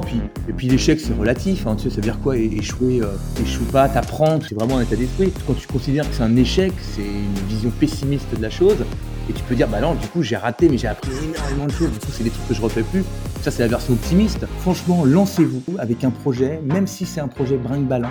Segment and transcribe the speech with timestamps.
[0.00, 3.08] Puis, et puis l'échec c'est relatif, hein, tu sais, ça veut dire quoi Échouer, euh,
[3.42, 5.32] échoue pas, t'apprendre, c'est vraiment un état d'esprit.
[5.46, 8.84] Quand tu considères que c'est un échec, c'est une vision pessimiste de la chose,
[9.28, 11.72] et tu peux dire, bah non, du coup j'ai raté, mais j'ai appris énormément de
[11.72, 13.04] choses, du coup c'est des trucs que je refais plus.
[13.42, 14.46] Ça c'est la version optimiste.
[14.60, 18.10] Franchement, lancez-vous avec un projet, même si c'est un projet brinque-ballant.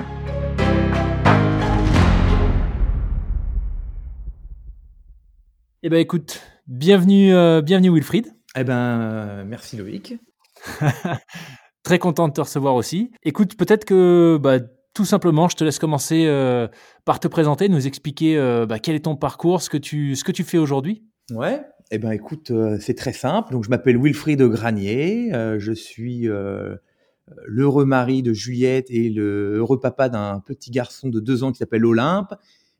[5.84, 8.27] Eh ben écoute, bienvenue, euh, bienvenue Wilfried.
[8.55, 10.16] Eh ben, euh, merci Loïc.
[11.84, 13.12] Très content de te recevoir aussi.
[13.23, 14.59] Écoute, peut-être que bah,
[14.94, 16.67] tout simplement, je te laisse commencer euh,
[17.05, 20.23] par te présenter, nous expliquer euh, bah, quel est ton parcours, ce que tu, ce
[20.23, 21.03] que tu fais aujourd'hui.
[21.31, 23.53] Ouais, eh ben écoute, euh, c'est très simple.
[23.53, 26.27] Donc je m'appelle Wilfried Granier, je suis
[27.45, 31.59] l'heureux mari de Juliette et le heureux papa d'un petit garçon de deux ans qui
[31.59, 32.34] s'appelle Olympe.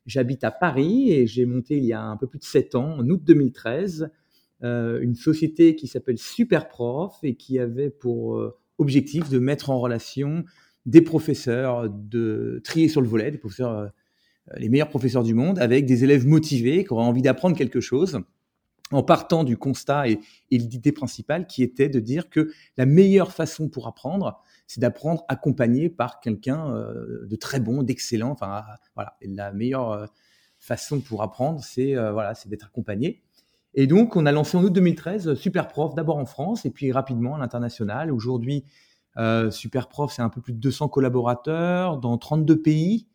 [0.06, 2.98] J'habite à Paris et j'ai monté il y a un peu plus de sept ans,
[2.98, 4.09] en août 2013,
[4.64, 8.42] une société qui s'appelle Superprof et qui avait pour
[8.82, 10.44] objectif de mettre en relation
[10.86, 13.88] des professeurs, de trier sur le volet, des professeurs, euh,
[14.58, 18.20] les meilleurs professeurs du monde, avec des élèves motivés qui auraient envie d'apprendre quelque chose,
[18.92, 23.70] en partant du constat et, l'idée principale qui était de dire que la meilleure façon
[23.70, 28.32] pour apprendre, c'est d'apprendre accompagné par quelqu'un euh, de très bon, d'excellent.
[28.32, 28.64] Enfin,
[28.96, 30.06] voilà, la meilleure euh,
[30.59, 33.22] façon pour apprendre, c'est voilà, c'est d'être accompagné.
[33.73, 37.36] Et donc, on a lancé en août 2013 Superprof, d'abord en France et puis rapidement
[37.36, 38.11] à l'international.
[38.11, 38.66] Aujourd'hui,
[39.17, 43.08] euh, Superprof, c'est un peu plus de 200 collaborateurs dans 32 pays.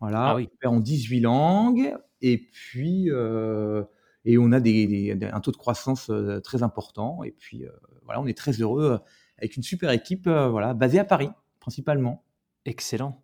[0.00, 0.48] Voilà, ah oui.
[0.64, 1.96] en 18 langues.
[2.22, 3.82] Et puis, euh,
[4.24, 7.22] et on a des, un taux de croissance euh, très important.
[7.24, 7.70] Et puis, euh,
[8.04, 9.00] voilà, on est très heureux
[9.38, 12.24] avec une super équipe voilà, basée à Paris, principalement.
[12.64, 13.22] Excellent.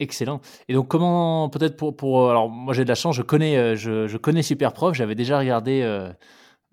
[0.00, 0.40] Excellent.
[0.68, 2.30] Et donc, comment, peut-être pour, pour.
[2.30, 4.94] Alors, moi, j'ai de la chance, je connais, je, je connais Superprof.
[4.94, 5.82] J'avais déjà regardé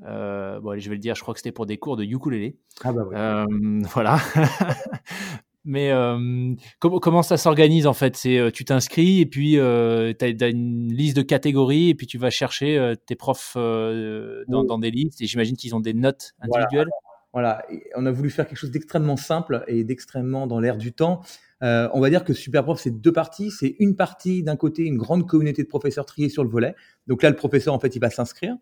[0.05, 2.03] euh, bon, allez, je vais le dire, je crois que c'était pour des cours de
[2.03, 2.57] ukulélé.
[2.83, 3.03] Ah bah.
[3.13, 3.45] Euh,
[3.93, 4.19] voilà.
[5.63, 8.17] Mais euh, comment, comment ça s'organise en fait?
[8.17, 12.07] C'est euh, tu t'inscris et puis euh, tu as, une liste de catégories et puis
[12.07, 15.93] tu vas chercher euh, tes profs dans, dans, des listes et j'imagine qu'ils ont des
[15.93, 16.89] notes individuelles.
[17.31, 17.61] Voilà.
[17.69, 17.81] voilà.
[17.95, 21.21] on a voulu faire quelque chose d'extrêmement simple et d'extrêmement dans l'air du temps.
[21.61, 23.51] On va dire que Superprof, c'est deux parties.
[23.51, 26.75] C'est une partie, d'un côté, une grande communauté de professeurs triés sur le volet.
[27.07, 28.55] Donc là, le professeur, en fait, il va s'inscrire.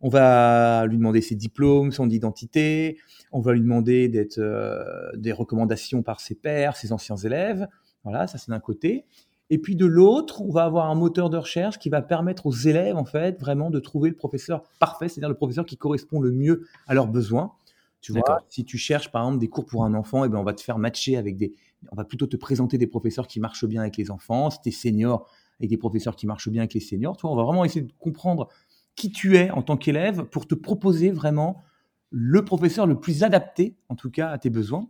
[0.00, 2.98] On va lui demander ses diplômes, son identité.
[3.32, 4.82] On va lui demander d'être euh,
[5.14, 7.68] des recommandations par ses pairs, ses anciens élèves.
[8.04, 9.04] Voilà, ça c'est d'un côté.
[9.50, 12.52] Et puis de l'autre, on va avoir un moteur de recherche qui va permettre aux
[12.52, 16.30] élèves, en fait, vraiment de trouver le professeur parfait, c'est-à-dire le professeur qui correspond le
[16.30, 17.52] mieux à leurs besoins.
[18.00, 20.38] Tu vois, si tu cherches par exemple des cours pour un enfant, et eh ben
[20.38, 21.52] on va te faire matcher avec des,
[21.90, 24.50] on va plutôt te présenter des professeurs qui marchent bien avec les enfants.
[24.50, 27.16] Si t'es senior, avec des professeurs qui marchent bien avec les seniors.
[27.16, 28.48] Tu vois, on va vraiment essayer de comprendre
[28.96, 31.62] qui tu es en tant qu'élève pour te proposer vraiment
[32.10, 34.88] le professeur le plus adapté, en tout cas à tes besoins.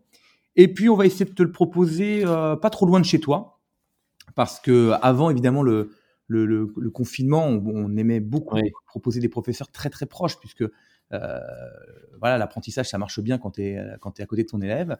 [0.56, 3.20] Et puis, on va essayer de te le proposer euh, pas trop loin de chez
[3.20, 3.60] toi,
[4.34, 5.90] parce que avant, évidemment, le,
[6.26, 10.64] le, le, confinement, on, aimait beaucoup proposer des professeurs très très proches, puisque
[11.10, 14.96] voilà, l'apprentissage, ça marche bien quand tu es, à côté de ton élève.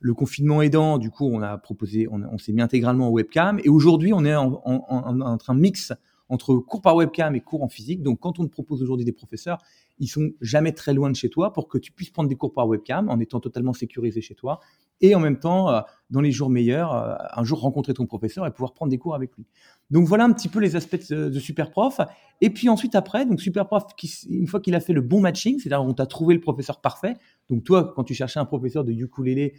[0.00, 3.68] Le confinement aidant, du coup, on a proposé, on, s'est mis intégralement au webcam, et
[3.68, 5.92] aujourd'hui, on est en, en, en, en train de mix
[6.28, 8.02] entre cours par webcam et cours en physique.
[8.02, 9.58] Donc, quand on te propose aujourd'hui des professeurs,
[9.98, 12.52] ils sont jamais très loin de chez toi pour que tu puisses prendre des cours
[12.52, 14.60] par webcam en étant totalement sécurisé chez toi
[15.04, 18.46] et en même temps, euh, dans les jours meilleurs, euh, un jour rencontrer ton professeur
[18.46, 19.44] et pouvoir prendre des cours avec lui.
[19.90, 22.00] Donc voilà un petit peu les aspects de, de Superprof.
[22.40, 25.58] Et puis ensuite après, donc Superprof, qui, une fois qu'il a fait le bon matching,
[25.58, 27.16] c'est-à-dire on t'a trouvé le professeur parfait.
[27.50, 29.54] Donc toi, quand tu cherchais un professeur de ukulélé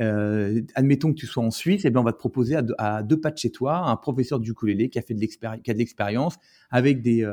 [0.00, 3.02] euh, admettons que tu sois en Suisse, et eh bien on va te proposer à
[3.02, 6.36] deux, pas de chez toi un professeur du ukulélé qui a fait de l'expérience
[6.70, 7.24] avec des,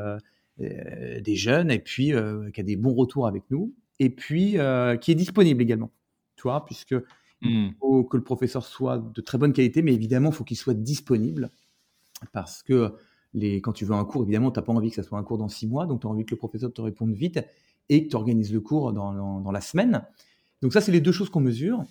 [1.36, 2.12] jeunes et puis
[2.52, 4.56] qui a des bons retours avec nous et puis
[5.00, 5.92] qui est disponible également.
[6.36, 6.96] Tu puisque
[7.42, 7.74] il hmm.
[7.80, 10.74] faut que le professeur soit de très bonne qualité, mais évidemment, il faut qu'il soit
[10.74, 11.50] disponible
[12.32, 12.94] parce que
[13.62, 15.38] quand tu veux un cours, évidemment, tu n'as pas envie que ça soit un cours
[15.38, 17.40] dans six mois, donc tu as envie que le professeur te réponde vite
[17.88, 20.02] et que tu organises le cours dans la semaine.
[20.62, 21.84] Donc ça, c'est les deux choses qu'on mesure.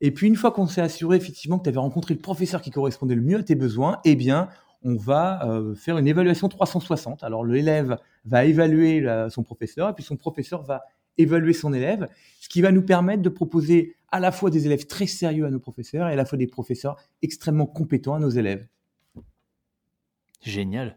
[0.00, 2.70] Et puis, une fois qu'on s'est assuré effectivement que tu avais rencontré le professeur qui
[2.70, 4.48] correspondait le mieux à tes besoins, eh bien,
[4.82, 7.24] on va euh, faire une évaluation 360.
[7.24, 10.82] Alors, l'élève va évaluer son professeur, et puis son professeur va
[11.18, 12.08] évaluer son élève,
[12.40, 15.50] ce qui va nous permettre de proposer à la fois des élèves très sérieux à
[15.50, 18.66] nos professeurs et à la fois des professeurs extrêmement compétents à nos élèves.
[20.42, 20.96] Génial.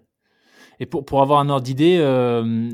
[0.80, 2.70] Et pour, pour avoir un ordre d'idée, euh,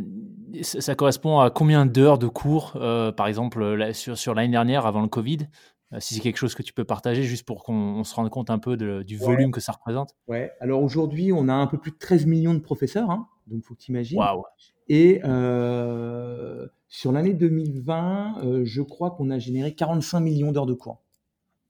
[0.61, 5.01] ça, correspond à combien d'heures de cours, euh, par exemple, sur, sur l'année dernière, avant
[5.01, 5.39] le Covid?
[5.99, 8.59] Si c'est quelque chose que tu peux partager, juste pour qu'on se rende compte un
[8.59, 10.15] peu du volume que ça représente.
[10.27, 13.63] Ouais, alors aujourd'hui, on a un peu plus de 13 millions de professeurs, hein, donc
[13.63, 14.17] faut que tu imagines.
[14.19, 14.43] Waouh.
[14.89, 20.73] Et euh, sur l'année 2020, euh, je crois qu'on a généré 45 millions d'heures de
[20.73, 21.01] cours.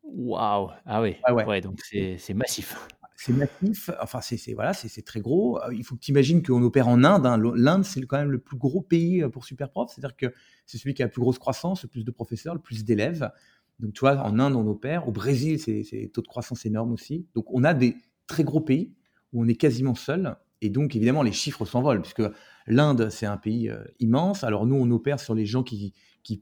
[0.04, 1.46] Waouh Ah oui, Ah ouais.
[1.46, 2.76] ouais, donc c'est massif.
[3.20, 5.60] C'est massif, enfin c'est voilà, c'est très gros.
[5.72, 7.40] Il faut que tu imagines qu'on opère en Inde, hein.
[7.56, 9.92] L'Inde, c'est quand même le plus gros pays, pour Superprof.
[9.92, 10.28] C'est-à-dire que
[10.68, 13.32] c'est celui qui a la plus grosse croissance, le plus de professeurs, le plus d'élèves.
[13.80, 15.08] Donc tu vois, en Inde, on opère.
[15.08, 17.28] Au Brésil, c'est c'est taux de croissance énorme aussi.
[17.36, 17.96] Donc on a des
[18.28, 18.94] très gros pays
[19.34, 22.24] où on est quasiment seul et donc évidemment les chiffres s'envolent puisque
[22.66, 24.44] l'Inde, c'est un pays, heu, immense.
[24.44, 25.94] Alors nous, on opère sur les gens qui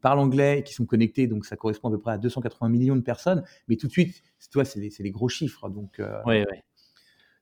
[0.01, 3.01] parlent anglais qui sont connectés, donc ça correspond à peu près à 280 millions de
[3.01, 3.43] personnes.
[3.67, 6.63] Mais tout de suite, tu vois, c'est les gros chiffres donc Ouais, ouais.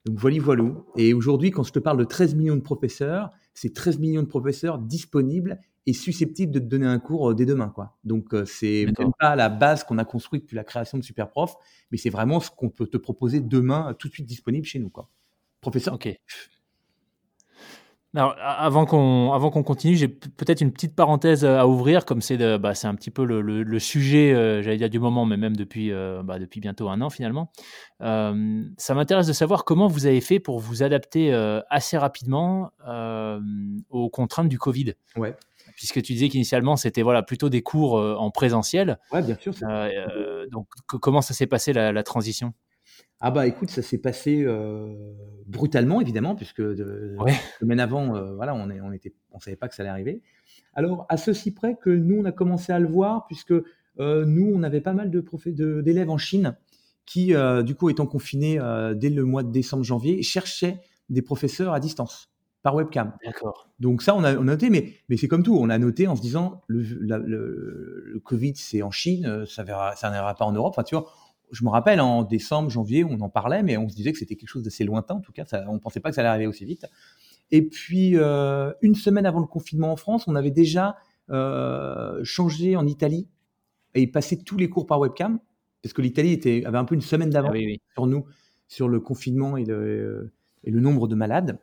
[0.06, 0.86] Donc voilà, voilou.
[0.98, 4.28] Et aujourd'hui, quand je te parle de 13 millions de professeurs, c'est 13 millions de
[4.28, 7.98] professeurs disponibles et susceptibles de te donner un cours euh, dès demain, quoi.
[8.04, 11.56] Donc euh, c'est même pas la base qu'on a construite depuis la création de Superprof,
[11.92, 14.90] mais c'est vraiment ce qu'on peut te proposer demain, tout de suite disponible chez nous,
[14.90, 15.10] quoi.
[15.62, 16.10] Professeur, Ok.
[18.16, 22.22] Alors, avant qu'on avant qu'on continue, j'ai peut-être une petite parenthèse euh, à ouvrir, comme
[22.22, 25.26] c'est bah, c'est un petit peu le, le- le sujet, euh, j'allais dire du moment,
[25.26, 27.52] mais même depuis euh, bah, depuis bientôt un an finalement.
[28.02, 31.34] Euh, ça m'intéresse de savoir comment vous avez fait pour vous adapter
[31.72, 32.70] assez rapidement
[33.90, 35.36] aux contraintes du Covid, ouais,
[35.76, 39.00] puisque tu disais qu'initialement c'était voilà plutôt des cours en présentiel.
[39.12, 39.54] ouais, bien sûr.
[40.52, 42.54] donc, comment ça s'est passé la, la transition?
[43.20, 45.14] Ah bah écoute, ça s'est passé euh,
[45.48, 47.34] brutalement évidemment, puisque de, Ouais.
[47.60, 50.22] semaines avant, euh, voilà, on est, on était, on savait pas que ça allait arriver.
[50.74, 53.54] Alors à ceci près que nous, on a commencé à le voir, puisque
[54.00, 56.58] euh, nous, on avait pas mal de d'élèves en Chine
[57.06, 57.34] qui,
[57.66, 58.60] du coup, étant confinés
[58.96, 60.80] dès le mois de décembre-janvier, cherchaient
[61.10, 62.30] des professeurs à distance
[62.62, 63.12] par webcam.
[63.26, 63.70] D'accord.
[63.80, 66.08] Donc ça, on a, on a noté, mais, mais c'est comme tout, on a noté
[66.08, 70.34] en se disant, le, la- le, le Covid, c'est en Chine, ça verra, ça n'ira
[70.34, 70.72] pas en Europe.
[70.72, 71.12] Enfin, tu vois,
[71.54, 74.36] je me rappelle, en décembre, janvier, on en parlait, mais on se disait que c'était
[74.36, 76.30] quelque chose d'assez lointain, en tout cas, ça, on ne pensait pas que ça allait
[76.30, 76.86] arriver aussi vite.
[77.52, 80.98] Et puis, euh, une semaine avant le confinement en France, on avait déjà
[81.30, 83.28] euh, changé en Italie
[83.96, 85.40] et passé tous les cours par webcam,
[85.82, 87.82] parce que l'Italie était, avait un peu une semaine Ah d'avance oui, oui.
[87.94, 88.26] sur nous,
[88.68, 90.32] sur le confinement et le,
[90.64, 91.60] et le nombre de malades.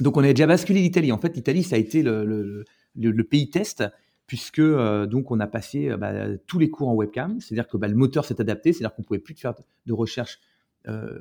[0.00, 1.12] Donc on avait déjà basculé l'Italie.
[1.12, 2.64] En fait, l'Italie, ça a été le, le-
[2.96, 3.84] le- le pays test,
[4.30, 6.12] puisque euh, donc on a passé euh, bah,
[6.46, 7.40] tous les cours en webcam.
[7.40, 9.54] C'est-à-dire que bah, le moteur s'est adapté, c'est-à-dire qu'on pouvait plus faire
[9.86, 10.38] de recherche
[10.86, 11.18] euh,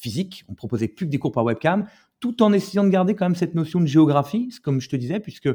[0.00, 0.44] physique.
[0.48, 1.86] On proposait plus que des cours par webcam,
[2.18, 5.20] tout en essayant de garder quand même cette notion de géographie, comme je te disais,
[5.20, 5.48] puisque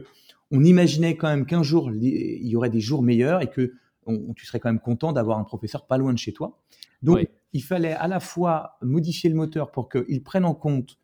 [0.49, 3.73] on imaginait quand même qu'un jour il y aurait des jours meilleurs et que
[4.05, 6.57] on- tu serais quand même content d'avoir un professeur pas loin de chez toi.
[7.01, 7.27] Donc Oui.
[7.51, 10.97] il fallait à la fois modifier le moteur pour qu'il prenne en compte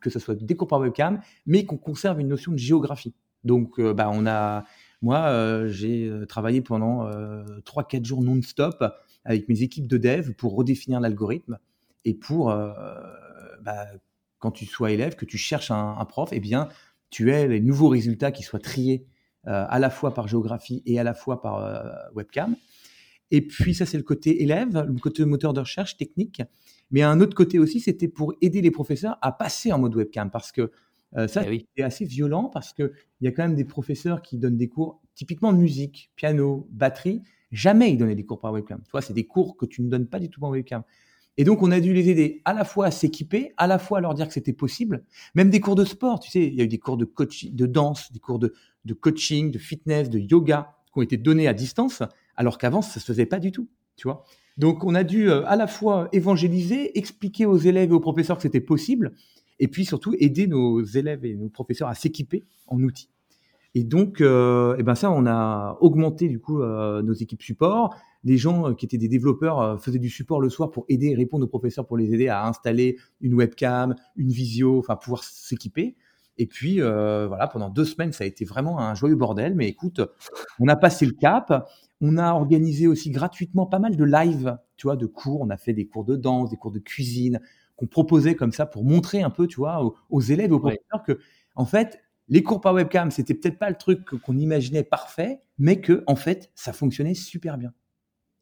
[0.00, 3.14] que ce soit des cours par webcam, mais qu'on conserve une notion de géographie.
[3.44, 4.64] Donc, euh, bah, on a,
[5.02, 8.84] moi, euh, j'ai euh, travaillé pendant euh, 3-4 jours non-stop
[9.24, 11.58] avec mes équipes de dev pour redéfinir l'algorithme
[12.04, 12.72] et pour, euh,
[13.62, 13.86] bah,
[14.38, 16.68] quand tu sois élève, que tu cherches un, prof, eh bien,
[17.10, 19.06] tu aies les nouveaux résultats qui soient triés
[19.46, 21.82] euh, à la fois par géographie et à la fois par euh,
[22.14, 22.56] webcam.
[23.30, 26.42] Et puis ça, c'est le côté élève, le côté moteur de recherche technique.
[26.90, 30.30] Mais un autre côté aussi, c'était pour aider les professeurs à passer en mode webcam,
[30.30, 30.70] parce que
[31.16, 31.66] euh, ça, Eh oui.
[31.76, 35.00] c'est assez violent, parce qu'il y a quand même des professeurs qui donnent des cours
[35.14, 37.22] typiquement de musique, piano, batterie.
[37.50, 38.80] Jamais ils donnaient des cours par webcam.
[38.84, 40.82] Tu vois, c'est des cours que tu ne donnes pas du tout par webcam.
[41.38, 43.98] Et donc, on a dû les aider à la fois à s'équiper, à la fois
[43.98, 45.04] à leur dire que c'était possible.
[45.34, 47.54] Même des cours de sport, tu sais, il y a eu des cours de coaching,
[47.54, 48.52] de danse, des cours de,
[48.84, 52.02] de coaching, de fitness, de yoga qui ont été donnés à distance,
[52.36, 54.24] alors qu'avant, ça se faisait pas du tout, tu vois.
[54.58, 58.36] Donc, on a dû euh, à la fois évangéliser, expliquer aux élèves et aux professeurs
[58.36, 59.12] que c'était possible,
[59.58, 63.08] et puis surtout aider nos élèves et nos professeurs à s'équiper en outils.
[63.74, 67.96] Et donc, euh, eh ben ça, on a augmenté du coup euh, nos équipes support.
[68.22, 71.14] Les gens euh, qui étaient des développeurs faisaient du support le soir pour aider et
[71.14, 75.96] répondre aux professeurs pour les aider à installer une webcam, une visio, enfin pouvoir s'équiper.
[76.38, 79.54] Et puis voilà, pendant deux semaines, ça a été vraiment un joyeux bordel.
[79.54, 80.00] Mais écoute,
[80.60, 81.70] on a passé le cap.
[82.00, 85.42] On a organisé aussi gratuitement pas mal de live, tu vois, de cours.
[85.42, 87.38] On a fait des cours de danse, des cours de cuisine
[87.82, 90.60] qu'on proposait comme ça pour montrer un peu, tu vois, aux, aux élèves et aux
[90.60, 90.78] Ouais.
[90.78, 91.18] professeurs que,
[91.56, 95.80] en fait, les cours par webcam, c'était peut-être pas le truc qu'on imaginait parfait, mais
[95.80, 97.72] que, en fait, ça fonctionnait super bien.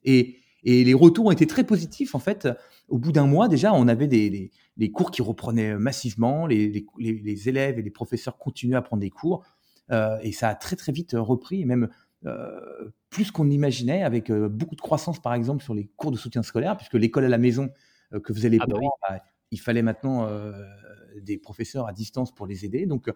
[0.05, 2.15] Et, et les retours ont été très positifs.
[2.15, 2.49] En fait,
[2.89, 4.51] au bout d'un mois, déjà, on avait des,
[4.93, 9.45] cours qui reprenaient massivement, les, les- élèves et les professeurs continuaient à prendre des cours,
[9.91, 11.89] euh, et ça a très très vite repris, et même
[12.27, 16.17] euh, plus qu'on imaginait, avec euh, beaucoup de croissance, par exemple, sur les cours de
[16.19, 17.71] soutien scolaire, puisque l'école à la maison
[18.25, 20.53] que faisaient les Ah bah parents, bah, il fallait maintenant euh,
[21.21, 22.87] des professeurs à distance pour les aider.
[22.87, 23.11] Donc,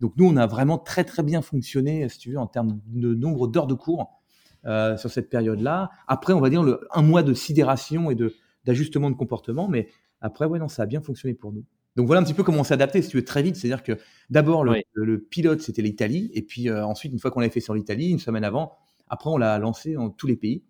[0.00, 3.14] donc nous, on a vraiment très très bien fonctionné, si tu veux, en termes de
[3.14, 4.20] nombre d'heures de cours
[4.66, 5.90] euh, sur cette période-là.
[6.06, 9.88] Après, on va dire le, un mois de sidération et de d'ajustement de comportement, mais
[10.20, 11.64] après, ouais, non, ça a bien fonctionné pour nous.
[11.96, 13.56] Donc voilà un petit peu comment on s'est adapté, si tu veux, très vite.
[13.56, 13.92] C'est-à-dire que
[14.30, 14.82] d'abord, le, Oui.
[14.92, 17.72] le- le pilote, c'était l'Italie, et puis euh, ensuite, une fois qu'on l'avait fait sur
[17.74, 18.76] l'Italie, une semaine avant,
[19.08, 20.62] après, on l'a lancé en tous les pays.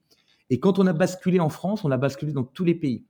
[0.48, 3.04] Et quand on a basculé en France, on a basculé dans tous les pays.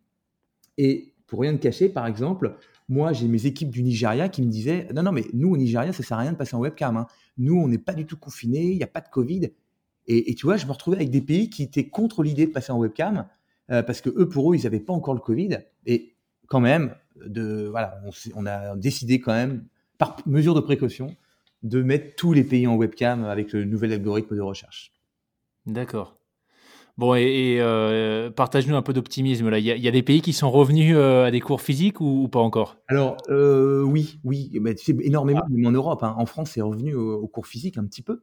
[0.78, 2.56] Et pour rien te cacher, par exemple,
[2.88, 5.92] moi, j'ai mes équipes du Nigeria qui me disaient Non, non, mais nous, au Nigeria,
[5.92, 6.97] ça sert à rien de passer en webcam.
[6.97, 7.06] Hein.
[7.37, 9.50] Nous, on n'est pas du tout confinés, il n'y a pas de Covid.
[10.11, 12.73] Et, tu vois, je me retrouvais avec des pays qui étaient contre l'idée de passer
[12.73, 13.26] en webcam
[13.70, 15.58] euh, parce que eux, pour eux, ils n'avaient pas encore le Covid.
[15.85, 16.14] Et
[16.47, 16.94] quand même,
[17.26, 17.70] de,
[18.35, 19.66] on, a décidé quand même,
[19.99, 21.14] par mesure de précaution,
[21.62, 24.94] de mettre tous les pays en webcam avec le nouvel algorithme de recherche.
[25.66, 26.17] D'accord.
[26.99, 29.49] Bon, et, euh, partage-nous un peu d'optimisme.
[29.49, 32.26] Là, il y, a des pays qui sont revenus euh, à des cours physiques ou,
[32.26, 32.76] pas encore?
[32.88, 35.69] Alors euh, oui, oui, mais tu sais, énormément, ah.
[35.69, 36.02] en Europe.
[36.02, 36.17] Hein.
[36.19, 38.21] En France, c'est revenu au, cours physique un petit peu,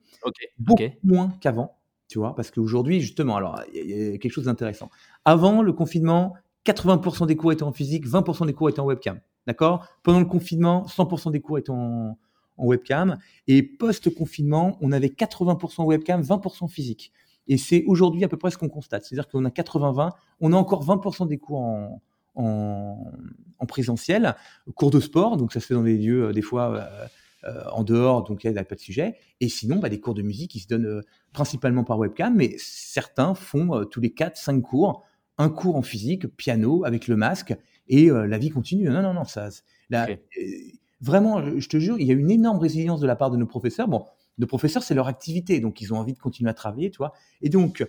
[0.60, 1.77] beaucoup moins qu'avant,
[2.10, 4.89] tu vois, parce qu'aujourd'hui, justement, alors il y, a quelque chose d'intéressant.
[5.24, 6.34] Avant le confinement,
[6.65, 9.88] 80% des cours étaient en physique, 20% des cours étaient en webcam, d'accord?
[10.03, 12.17] Pendant le confinement, 100% des cours étaient en,
[12.58, 17.13] en webcam, et post-confinement, on avait 80% webcam, 20% physique.
[17.47, 19.05] Et c'est aujourd'hui à peu près ce qu'on constate.
[19.05, 20.11] C'est-à-dire qu'on a 80-20,
[20.41, 22.01] on a encore 20% des cours en,
[22.35, 24.35] en, présentiel,
[24.75, 27.07] cours de sport, donc ça se fait dans des lieux euh, des fois euh,
[27.45, 29.15] euh, en dehors, donc il n'y a pas de sujet.
[29.39, 31.01] Et sinon, bah, des cours de musique qui se donnent
[31.33, 35.03] principalement par webcam, mais certains font tous les 4-5 cours,
[35.37, 37.55] un cours en physique, piano, avec le masque,
[37.87, 38.89] et la vie continue.
[38.89, 39.49] Non, non, non, ça,
[41.01, 43.45] vraiment, je te jure, il y a une énorme résilience de la part de nos
[43.45, 43.87] professeurs.
[43.87, 44.05] Bon,
[44.37, 47.13] de professeurs, c'est leur activité, donc ils ont envie de continuer à travailler, tu vois.
[47.41, 47.85] Et donc,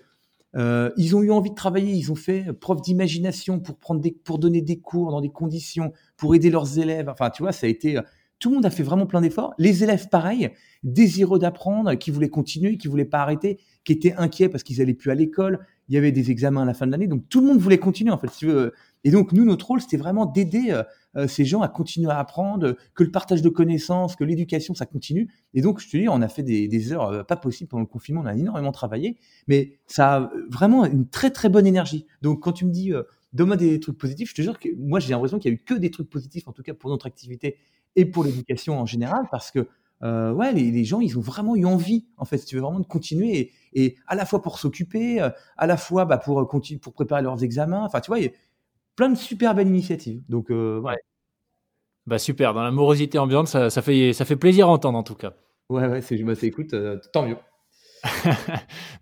[0.57, 4.39] euh, ils ont eu envie de travailler, ils ont fait preuve d'imagination pour prendre pour
[4.39, 7.09] donner des cours dans des conditions, pour aider leurs élèves.
[7.09, 8.03] Enfin, tu vois, ça a été, euh,
[8.39, 9.55] tout le monde a fait vraiment plein d'efforts.
[9.59, 10.51] Les élèves, pareil,
[10.83, 14.95] désireux d'apprendre, qui voulaient continuer, qui voulaient pas arrêter, qui étaient inquiets parce qu'ils allaient
[14.95, 15.67] plus à l'école.
[15.89, 17.79] Il y avait des examens à la fin de l'année, donc tout le monde voulait
[17.79, 18.29] continuer en fait.
[18.31, 18.73] Si tu veux.
[19.07, 20.83] Et donc nous, notre rôle, c'était vraiment d'aider euh,
[21.17, 24.85] euh, ces gens à continuer à apprendre, que le partage de connaissances, que l'éducation, ça
[24.85, 25.33] continue.
[25.55, 27.87] Et donc, je te dis, on a fait des, heures euh, pas possibles pendant le
[27.87, 32.05] confinement, on a énormément travaillé, mais ça a vraiment une très très bonne énergie.
[32.21, 32.93] Donc, quand tu me dis,
[33.33, 35.63] donne-moi des trucs positifs, je te jure que moi, j'ai l'impression qu'il y a eu
[35.63, 37.59] que des trucs positifs, en tout cas pour notre activité
[37.95, 39.69] et pour l'éducation en général, parce que
[40.03, 42.87] ouais, les, gens, ils ont vraiment eu envie, en fait, si tu veux vraiment de
[42.87, 47.45] continuer, et, à la fois pour s'occuper, à la fois bah, pour, pour préparer leurs
[47.45, 47.85] examens.
[47.85, 48.19] Enfin, tu vois,
[48.97, 50.23] plein de super belles initiatives.
[50.29, 50.97] Donc, euh, ouais.
[52.07, 55.03] Bah super, dans la morosité ambiante, ça, ça, fait, ça fait plaisir à entendre en
[55.03, 55.35] tout cas.
[55.69, 57.37] Ouais, ouais, c'est, bah, écoute, euh, tant mieux.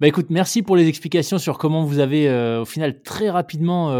[0.01, 3.91] bah écoute, merci pour les explications sur comment vous avez euh, au final très rapidement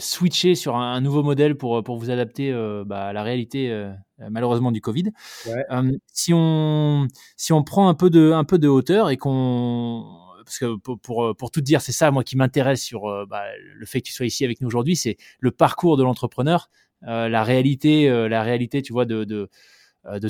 [0.00, 2.52] switché sur un, nouveau modèle pour, pour vous adapter
[2.86, 5.12] bah, à la réalité malheureusement du Covid.
[5.46, 5.64] Ouais.
[6.12, 7.06] si, on,
[7.36, 11.24] si on prend un peu de, un peu de hauteur et qu'on parce que pour,
[11.24, 14.06] euh, pour, tout dire, c'est ça, moi, qui m'intéresse sur euh, bah, le fait que
[14.06, 16.70] tu sois ici avec nous aujourd'hui, c'est le parcours de l'entrepreneur,
[17.06, 19.24] euh, la réalité, la réalité, tu vois, de,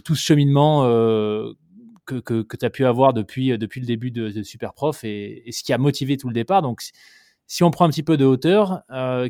[0.05, 0.83] tout ce cheminement
[2.05, 6.17] que, tu as pu avoir depuis, le début de, Superprof et, ce qui a motivé
[6.17, 6.63] tout le départ.
[6.63, 6.81] Donc,
[7.47, 8.83] si on prend un petit peu de hauteur,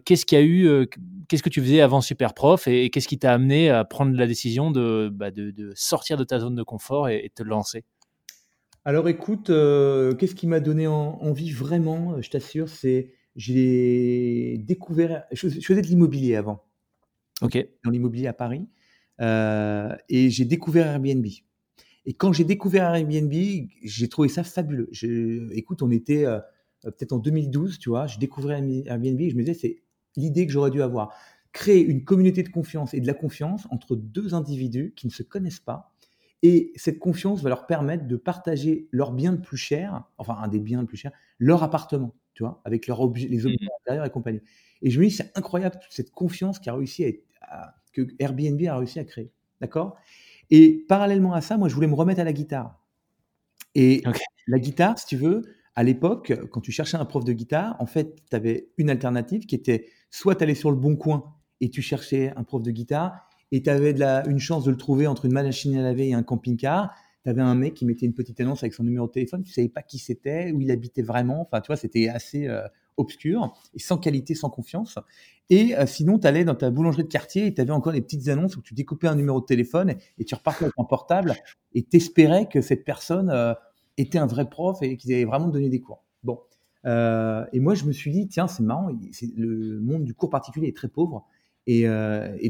[0.06, 0.88] qu'est-ce qu'il a eu,
[1.28, 4.70] qu'est-ce que tu faisais avant Superprof et, qu'est-ce qui t'a amené à prendre la décision
[4.70, 5.28] de, bah,
[5.74, 7.84] sortir de ta zone de confort et te lancer?
[8.84, 15.24] Alors écoute, euh, qu'est-ce qui m'a donné envie vraiment, euh, je t'assure, c'est j'ai découvert,
[15.32, 16.64] je, faisais de l'immobilier avant,
[17.42, 17.58] Ok.
[17.84, 18.66] dans l'immobilier à Paris,
[19.20, 21.26] euh, et j'ai découvert Airbnb.
[22.06, 23.32] Et quand j'ai découvert Airbnb,
[23.82, 24.90] j'ai trouvé ça fabuleux.
[25.52, 26.24] écoute, on était
[26.82, 29.82] peut-être en 2012, tu vois, je découvrais Airbnb et je me disais, c'est
[30.16, 31.14] l'idée que j'aurais dû avoir.
[31.52, 35.22] Créer une communauté de confiance et de la confiance entre deux individus qui ne se
[35.22, 35.92] connaissent pas
[36.42, 40.48] et cette confiance va leur permettre de partager leurs biens le plus cher, enfin un
[40.48, 43.82] des biens le plus cher, leur appartement, tu vois, avec leur objet, les objets mmh.
[43.82, 44.40] intérieurs et compagnie.
[44.82, 48.62] Et je me dis, c'est incroyable toute cette confiance qui a réussi à, que Airbnb
[48.66, 49.32] a réussi à créer.
[49.60, 49.96] D'accord?
[50.50, 52.80] Et parallèlement à ça, moi, je voulais me remettre à la guitare.
[53.74, 54.02] Et
[54.46, 55.42] la guitare, si tu veux,
[55.74, 59.46] à l'époque, quand tu cherchais un prof de guitare, en fait, tu avais une alternative
[59.46, 62.70] qui était soit tu allais sur le bon coin et tu cherchais un prof de
[62.70, 63.94] guitare, et tu avais
[64.26, 66.94] une chance de le trouver entre une machine à laver et un camping-car.
[67.24, 69.52] Tu avais un mec qui mettait une petite annonce avec son numéro de téléphone, tu
[69.52, 71.42] savais pas qui c'était, où il habitait vraiment.
[71.42, 72.62] Enfin, tu vois, c'était assez euh,
[72.96, 74.98] obscur et sans qualité, sans confiance.
[75.50, 78.02] Et euh, sinon, tu allais dans ta boulangerie de quartier et tu avais encore des
[78.02, 81.34] petites annonces où tu découpais un numéro de téléphone et tu repartais avec un portable
[81.74, 83.54] et t'espérais que cette personne euh,
[83.96, 86.04] était un vrai prof et qu'il allait vraiment donner des cours.
[86.22, 86.40] Bon.
[86.84, 88.88] et moi, je me suis dit, tiens, c'est marrant,
[89.36, 91.26] le monde du cours particulier est très pauvre.
[91.66, 91.86] Et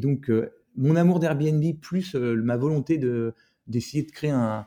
[0.01, 0.31] donc,
[0.79, 3.35] mon amour d'Airbnb plus euh, ma volonté de
[3.67, 4.67] d'essayer de créer un,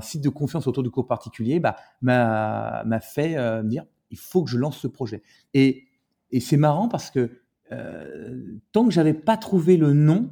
[0.00, 4.42] site de confiance autour du cours particulier bah, m'a fait euh, me dire il faut
[4.42, 5.22] que je lance ce projet.
[5.54, 5.84] Et,
[6.32, 7.30] et c'est marrant parce que
[7.70, 10.30] euh, tant que j'avais pas trouvé le nom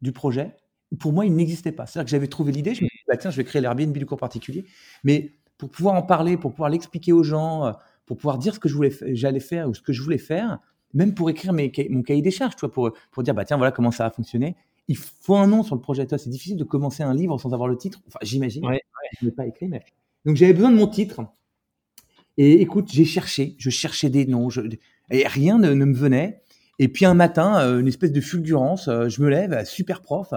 [0.00, 0.56] du projet,
[0.98, 1.84] pour moi, il n'existait pas.
[1.84, 3.92] C'est-à-dire que j'avais trouvé l'idée, je me suis dit, bah, tiens, je vais créer l'Airbnb
[3.92, 4.64] du cours particulier.
[5.04, 7.74] Mais pour pouvoir en parler, pour pouvoir l'expliquer aux gens,
[8.06, 10.60] pour pouvoir dire ce que je voulais, j'allais faire ou ce que je voulais faire,
[10.94, 13.56] même pour écrire mes, mon cahier des charges, tu vois, pour, pour dire, bah tiens,
[13.56, 14.56] voilà comment ça va fonctionner.
[14.88, 16.06] Il faut un nom sur le projet.
[16.08, 18.00] C'est difficile de commencer un livre sans avoir le titre.
[18.06, 18.66] Enfin, j'imagine.
[18.66, 18.80] Ouais,
[19.20, 19.82] Je n'ai pas écrit, mais.
[20.24, 21.20] Donc, j'avais besoin de mon titre.
[22.38, 24.60] Et écoute, j'ai cherché, je cherchais des noms, je,
[25.10, 26.40] et rien ne, me venait.
[26.78, 30.32] Et puis un matin, euh, une espèce de fulgurance, euh, je me lève, super prof.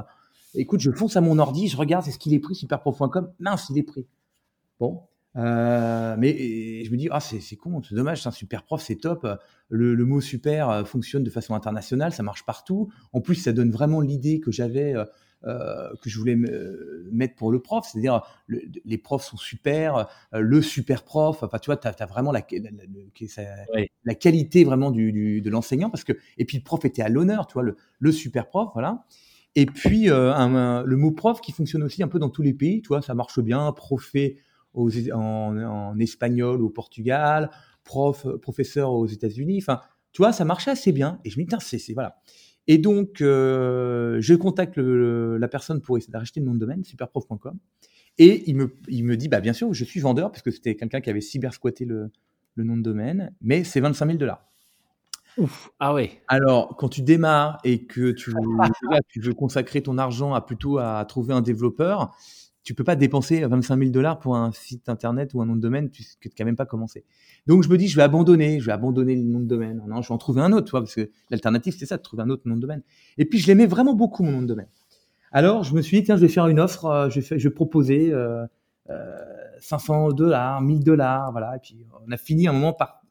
[0.55, 3.77] Écoute, je fonce à mon ordi, je regarde, est-ce qu'il est pris, superprof.com Mince, il
[3.77, 4.07] est pris.
[4.79, 5.03] Bon,
[5.37, 8.95] euh, mais je me dis, ah, c'est con, c'est dommage, c'est un super prof, c'est
[8.95, 9.27] top.
[9.69, 12.91] Le, le, mot super euh, fonctionne de façon internationale, ça marche partout.
[13.13, 14.93] En plus, ça donne vraiment l'idée que j'avais,
[15.45, 16.35] euh, que je voulais
[17.11, 21.43] mettre pour le prof, c'est-à-dire les profs sont super, le super prof.
[21.43, 25.89] Enfin, tu vois, tu as, vraiment la, la, la, qualité vraiment du, du, de l'enseignant,
[25.89, 28.69] parce que et puis le prof était à l'honneur, tu vois, le, le super prof,
[28.73, 29.05] voilà.
[29.55, 32.81] Et puis un, le mot prof qui fonctionne aussi un peu dans tous les pays,
[32.81, 34.37] tu vois, ça marche bien, profé
[34.73, 37.49] en, espagnol au Portugal,
[37.83, 39.59] prof, professeur aux États-Unis.
[39.61, 41.19] Enfin, tu vois, ça marchait assez bien.
[41.25, 42.21] Et je me dis, c'est voilà.
[42.67, 47.57] Et donc, euh, je contacte la personne pour essayer d'acheter le nom de domaine, superprof.com.
[48.17, 50.75] Et il me, il me dit, bah, bien sûr, je suis vendeur, parce que c'était
[50.75, 52.11] quelqu'un qui avait cyber squatté le,
[52.55, 54.45] le nom de domaine, mais c'est 25 000 dollars.
[55.79, 56.21] Ah ouais.
[56.27, 58.33] Alors, quand tu démarres et que tu,
[59.09, 62.15] tu veux consacrer ton argent à plutôt à trouver un développeur,
[62.63, 65.61] tu peux pas dépenser 25 000 dollars pour un site internet ou un nom de
[65.61, 67.05] domaine que tu n'as même pas commencé.
[67.47, 69.83] Donc je me dis, je vais abandonner, je vais abandonner le nom de domaine.
[69.87, 72.03] Non, je vais en trouver un autre, tu vois, parce que l'alternative c'est ça, de
[72.03, 72.83] trouver un autre nom de domaine.
[73.17, 74.69] Et puis je l'aimais vraiment beaucoup mon nom de domaine.
[75.31, 78.11] Alors je me suis dit, tiens, je vais faire une offre, euh, je vais, proposer
[78.11, 78.45] euh,
[78.89, 79.17] euh,
[79.59, 81.55] 500 dollars, 1000 dollars, voilà.
[81.55, 83.01] Et puis on a fini un moment par,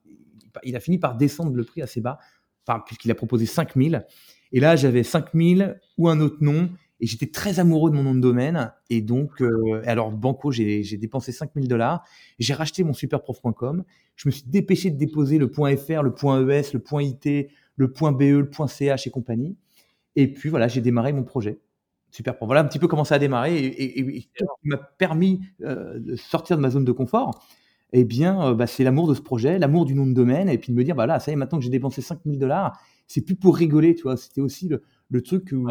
[0.63, 2.19] il a fini par descendre le prix assez bas,
[2.67, 4.07] enfin, puisqu'il a proposé 5000.
[4.53, 8.15] Et là j'avais 5000 ou un autre nom et j'étais très amoureux de mon nom
[8.15, 8.73] de domaine.
[8.91, 12.05] Et donc, euh, alors, Banco, j'ai dépensé 5000 dollars.
[12.39, 13.85] J'ai racheté mon superprof.com.
[14.17, 18.51] Je me suis dépêché de déposer le .fr, le .es, le .it, le .be, le
[18.69, 19.57] .ch et compagnie.
[20.15, 21.59] Et puis, voilà, j'ai démarré mon projet.
[22.11, 22.47] Superprof.
[22.47, 23.57] Voilà un petit peu comment ça a démarré.
[23.57, 27.47] Et, et, ce qui m'a permis euh, de sortir de ma zone de confort,
[27.93, 30.51] eh bien, euh, bah, c'est l'amour de ce projet, l'amour du nom de domaine.
[30.51, 32.39] Et puis de me dire, bah là, ça y est, maintenant que j'ai dépensé 5000
[32.39, 34.19] dollars, c'est plus pour rigoler, tu vois.
[34.19, 35.69] C'était aussi le, le truc où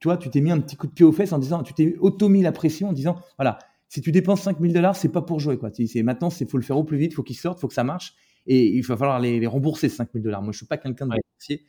[0.00, 1.74] tu vois, tu t'es mis un petit coup de pied aux fesses en disant, tu
[1.74, 3.58] t'es auto-mis la pression en disant, voilà,
[3.88, 5.70] si tu dépenses 5000 dollars, c'est pas pour jouer, quoi.
[5.72, 7.68] C'est, maintenant, il faut le faire au plus vite, il faut qu'il sorte, il faut
[7.68, 8.14] que ça marche,
[8.46, 10.42] et il va falloir les, rembourser, 5000 dollars.
[10.42, 11.62] Moi, je suis pas quelqu'un de ouais.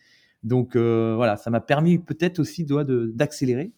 [0.44, 3.72] Donc, euh, voilà, ça m'a permis peut-être aussi d'accélérer.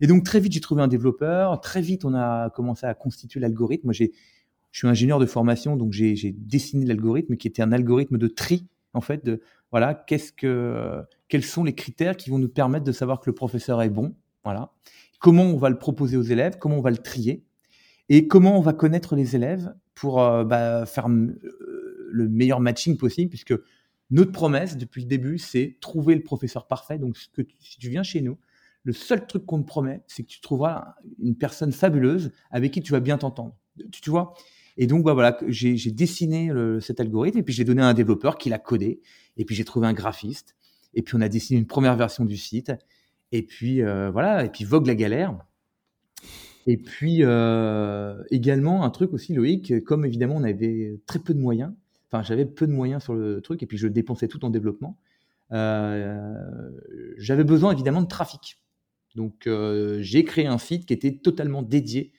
[0.00, 1.60] Et donc, très vite, j'ai trouvé un développeur.
[1.60, 3.86] Très vite, on a commencé à constituer l'algorithme.
[3.86, 4.12] Moi, j'ai,
[4.70, 8.28] je suis ingénieur de formation, donc j'ai, j'ai dessiné l'algorithme qui était un algorithme de
[8.28, 9.30] tri, en fait,
[9.70, 13.34] voilà, qu'est-ce que, quels sont les critères qui vont nous permettre de savoir que le
[13.34, 14.72] professeur est bon, voilà.
[15.20, 17.44] Comment on va le proposer aux élèves, comment on va le trier,
[18.08, 21.38] et comment on va connaître les élèves pour euh, bah, faire euh,
[22.10, 23.54] le meilleur matching possible, puisque
[24.10, 26.98] notre promesse depuis le début, c'est trouver le professeur parfait.
[26.98, 28.38] Donc, si tu viens chez nous,
[28.84, 32.80] le seul truc qu'on te promet, c'est que tu trouveras une personne fabuleuse avec qui
[32.80, 33.56] tu vas bien t'entendre.
[33.90, 34.34] Tu, vois
[34.76, 38.48] Et donc, voilà, j'ai dessiné cet algorithme et puis j'ai donné à un développeur qui
[38.50, 39.00] l'a codé.
[39.36, 40.56] Et puis j'ai trouvé un graphiste
[40.96, 42.72] et puis on a dessiné une première version du site.
[43.30, 45.38] Et puis euh, voilà, et puis Vogue la galère.
[46.66, 51.38] Et puis euh, également un truc aussi, Loïc, comme évidemment on avait très peu de
[51.38, 51.72] moyens,
[52.10, 54.98] enfin j'avais peu de moyens sur le truc, et puis je dépensais tout en développement,
[55.52, 56.18] euh,
[57.18, 58.58] j'avais besoin évidemment de trafic.
[59.14, 59.48] Donc
[60.00, 62.12] j'ai créé un site qui était totalement dédié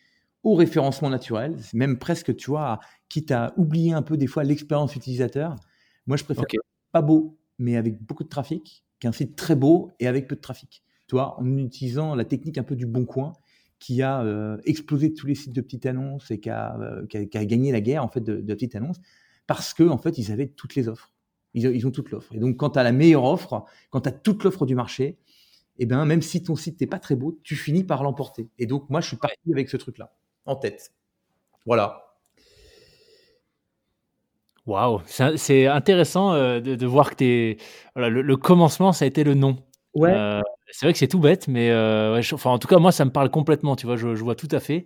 [0.47, 2.79] au référencement naturel, même presque, tu vois,
[3.09, 5.57] quitte à oublier un peu des fois l'expérience utilisateur.
[6.05, 6.45] Moi je préfère
[6.93, 10.41] pas beau, mais avec beaucoup de trafic, qu'un site très beau et avec peu de
[10.41, 10.83] trafic.
[11.07, 13.33] Tu vois, en utilisant la technique un peu du bon coin,
[13.79, 17.37] qui a euh, explosé tous les sites de petites annonces et qui a, euh, qui,
[17.37, 19.01] a, gagné la guerre en fait de, de petites annonces,
[19.47, 21.11] parce que en fait ils avaient toutes les offres.
[21.55, 22.33] Ils, ils ont toute l'offre.
[22.33, 25.05] Et donc quand tu as la meilleure offre, quand tu as toute l'offre du marché,
[25.79, 28.49] et eh ben même si ton site n'est pas très beau, tu finis par l'emporter.
[28.57, 30.15] Et donc moi je suis parti avec ce truc-là
[30.47, 30.91] en tête.
[31.65, 32.07] Voilà.
[34.65, 37.55] Waouh, c'est intéressant euh, de, voir que
[37.95, 39.57] voilà, le, commencement, ça a été le nom.
[39.95, 40.11] Ouais.
[40.13, 43.05] Euh, c'est vrai que c'est tout bête, mais euh, enfin, en tout cas, moi, ça
[43.05, 43.77] me parle complètement.
[43.77, 44.85] Tu vois, je, vois tout à fait.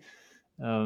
[0.60, 0.86] voilà,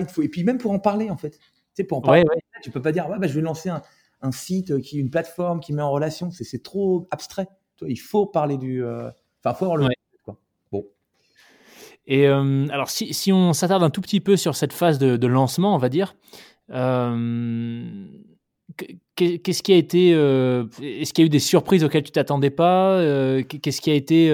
[0.00, 1.30] il faut, et puis même pour en parler, en fait.
[1.30, 1.38] Tu
[1.76, 2.24] sais, pour en parler,
[2.62, 3.80] tu peux pas dire, bah, je vais lancer un,
[4.20, 6.30] un, site qui une plateforme qui met en relation.
[6.30, 7.48] C'est trop abstrait.
[7.86, 8.84] il faut parler du.
[8.84, 9.88] Enfin, faut avoir le.
[12.06, 15.26] Et euh, alors, si, si on s'attarde un tout petit peu sur cette phase de,
[15.26, 16.16] lancement, on va dire,
[16.70, 18.06] euh,
[19.16, 20.12] qu'est-ce qui a été.
[20.14, 23.00] Euh, est-ce qu'il y a eu des surprises auxquelles tu t'attendais pas
[23.44, 24.28] Qu'est-ce qui a été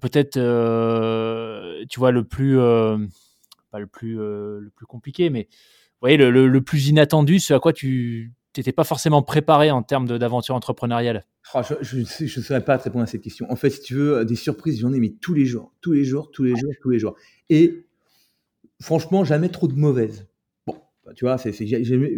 [0.00, 0.38] peut-être,
[1.88, 2.56] tu vois, le plus.
[3.70, 5.48] pas le plus, le plus compliqué, mais
[6.02, 10.06] oui, le, le, plus inattendu, ce à quoi tu n'étais pas forcément préparé en termes
[10.06, 13.46] d'aventure entrepreneuriale oh, Je ne saurais pas te répondre à cette question.
[13.50, 16.04] En fait, si tu veux, des surprises, j'en ai mis tous les jours, tous les
[16.04, 17.16] jours, tous les jours, tous les jours.
[17.48, 17.86] Et
[18.80, 20.26] franchement, jamais trop de mauvaises.
[20.66, 21.36] Bon, bah, tu vois,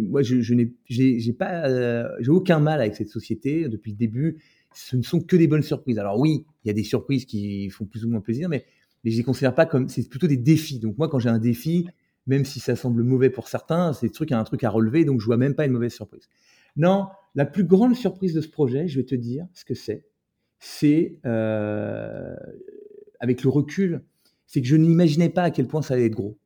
[0.01, 4.41] moi, je, n'ai pas, euh, j'ai aucun mal avec cette société depuis le début.
[4.73, 5.99] Ce ne sont que des bonnes surprises.
[5.99, 8.65] Alors oui, il y a des surprises qui font plus ou moins plaisir, mais,
[9.03, 10.79] mais je les considère pas comme, c'est plutôt des défis.
[10.79, 11.87] Donc moi, quand j'ai un défi,
[12.27, 15.25] même si ça semble mauvais pour certains, c'est truc, un truc à relever, donc je
[15.25, 16.29] vois même pas une mauvaise surprise.
[16.75, 20.05] Non, la plus grande surprise de ce projet, je vais te dire ce que c'est.
[20.59, 22.35] C'est euh,
[23.19, 24.03] avec le recul,
[24.47, 26.37] c'est que je n'imaginais pas à quel point ça allait être gros.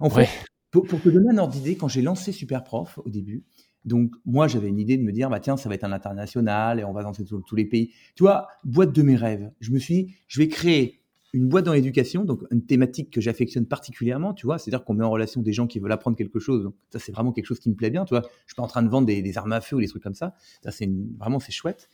[0.00, 0.28] En fait,
[0.70, 3.44] pour, te donner un ordre d'idée, quand j'ai lancé Superprof au début,
[3.84, 6.78] donc moi j'avais une idée de me dire bah tiens ça va être un international
[6.78, 7.92] et on va danser tous les pays.
[8.14, 9.50] Tu vois, boîte de mes rêves.
[9.60, 11.01] Je me suis dit, je vais créer
[11.32, 15.04] une boîte dans l'éducation, donc une thématique que j'affectionne particulièrement, tu vois, c'est-à-dire qu'on met
[15.04, 16.64] en relation des gens qui veulent apprendre quelque chose.
[16.64, 18.22] Donc ça, c'est vraiment quelque chose qui me plaît bien, tu vois.
[18.46, 20.14] Je suis pas en train de vendre des, armes à feu ou des trucs comme
[20.14, 20.34] ça.
[20.62, 21.88] Ça, c'est vraiment c'est chouette.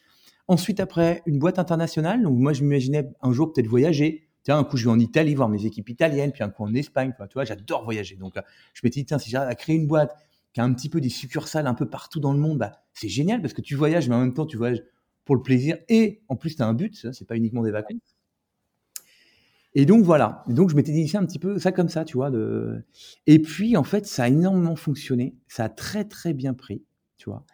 [0.49, 2.23] Ensuite, après, une boîte internationale.
[2.23, 4.29] Donc moi, je m'imaginais un jour peut-être voyager.
[4.43, 6.75] Tiens, un coup, je vais en Italie voir mes équipes italiennes, puis un coup en
[6.75, 7.15] Espagne.
[7.17, 8.17] Tu vois, j'adore voyager.
[8.17, 8.35] Donc
[8.75, 10.17] je me dis, tiens, si j'arrive à créer une boîte
[10.53, 13.09] qui a un petit peu des succursales un peu partout dans le monde, bah, c'est
[13.09, 14.83] génial parce que tu voyages, mais en même temps, tu voyages
[15.25, 17.07] pour le plaisir et en plus, tu as un but.
[17.13, 18.18] C'est pas uniquement des vacances.
[19.79, 20.43] Et donc voilà.
[20.49, 22.33] donc je m'étais dit un petit peu ça comme ça, tu vois.
[23.29, 25.37] Et puis en fait, ça a énormément fonctionné.
[25.47, 26.83] Ça a très très bien pris,
[27.17, 27.45] tu vois.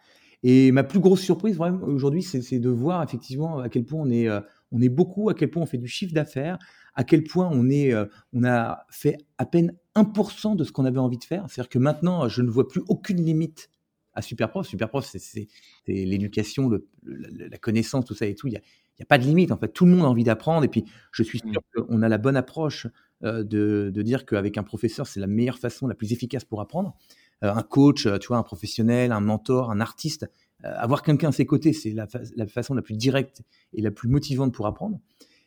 [0.41, 4.27] Et ma plus grosse surprise aujourd'hui, c'est de voir effectivement à quel point on est,
[4.27, 6.57] euh, on est beaucoup, à quel point on fait du chiffre d'affaires,
[6.95, 10.85] à quel point on est, euh, on a fait à peine 1% de ce qu'on
[10.85, 11.45] avait envie de faire.
[11.47, 13.69] C'est-à-dire que maintenant, je ne vois plus aucune limite
[14.15, 14.65] à Superprof.
[14.65, 15.47] Superprof, c'est
[15.85, 16.71] l'éducation,
[17.03, 18.49] la connaissance, tout ça et tout.
[18.97, 19.51] Il n'y a pas de limite.
[19.51, 20.63] En fait, tout le monde a envie d'apprendre.
[20.63, 21.81] Et puis, je suis sûr mmh.
[21.81, 22.87] qu'on a la bonne approche
[23.23, 26.61] euh, de, de, dire qu'avec un professeur, c'est la meilleure façon, la plus efficace pour
[26.61, 26.95] apprendre.
[27.43, 30.29] Euh, un coach, euh, tu vois, un professionnel, un mentor, un artiste,
[30.63, 34.09] avoir quelqu'un à ses côtés, c'est la, la, façon la plus directe et la plus
[34.09, 34.99] motivante pour apprendre.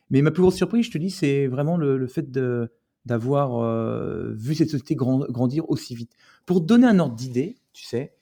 [0.09, 2.31] Mais ma plus grosse surprise, je te dis, c'est vraiment le, le fait
[3.05, 6.13] d'avoir vu cette société grandir aussi vite.
[6.45, 8.13] Pour donner un ordre d'idée, tu sais,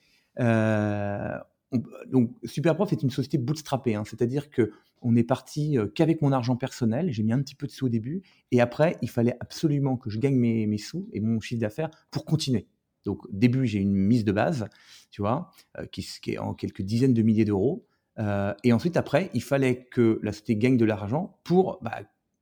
[2.10, 6.32] donc Superprof est une société bootstrappée, hein, c'est-à-dire que on est parti euh, qu'avec mon
[6.32, 7.10] argent personnel.
[7.10, 8.22] J'ai mis un petit peu de sous au début.
[8.50, 12.24] Et après, il fallait absolument que je gagne mes, sous et mon chiffre d'affaires pour
[12.24, 12.66] continuer.
[13.04, 14.68] Donc, début, j'ai une mise de base,
[15.10, 17.86] tu vois, euh, qui, est en quelques dizaines de milliers d'euros.
[18.18, 22.00] Euh, et ensuite, après, il fallait que la société gagne de l'argent pour bah,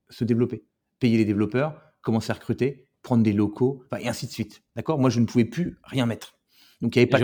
[0.09, 0.65] se développer,
[0.99, 4.63] payer les développeurs, commencer à recruter, prendre des locaux, et ainsi de suite.
[4.75, 4.99] D'accord?
[4.99, 6.39] Moi, je ne pouvais plus rien mettre.
[6.81, 7.19] Donc, il n'y avait pas.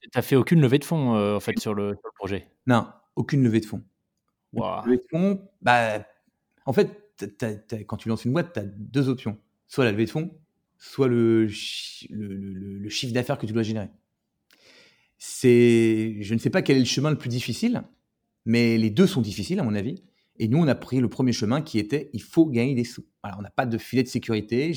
[0.00, 2.48] Tu n'as fait aucune levée de fonds, en fait, sur le, sur le projet?
[2.66, 3.82] Non, aucune levée de fonds.
[4.52, 4.82] Wow.
[5.62, 6.06] bah,
[6.64, 6.90] en fait,
[7.86, 9.38] quand tu lances une boîte, tu as deux options.
[9.66, 10.30] Soit la levée de fonds,
[10.78, 11.46] soit le,
[12.10, 12.34] le,
[12.78, 13.90] le, chiffre d'affaires que tu dois générer.
[15.18, 17.82] C'est, je ne sais pas quel est le chemin le plus difficile,
[18.46, 20.02] mais les deux sont difficiles à mon avis.
[20.38, 23.04] Et nous, on a pris le premier chemin qui était il faut gagner des sous.
[23.24, 24.72] Alors, on n'a pas de filet de sécurité.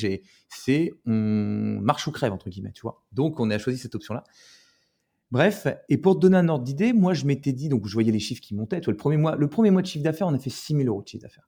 [0.50, 3.06] C'est on marche ou crève entre guillemets, tu vois.
[3.12, 4.24] Donc, on a choisi cette option-là.
[5.32, 8.12] Bref, et pour te donner un ordre d'idée, moi je m'étais dit, donc je voyais
[8.12, 8.82] les chiffres qui montaient.
[8.86, 11.02] le, premier mois, le premier mois de chiffre d'affaires, on a fait 6 000 euros
[11.02, 11.48] de chiffre d'affaires.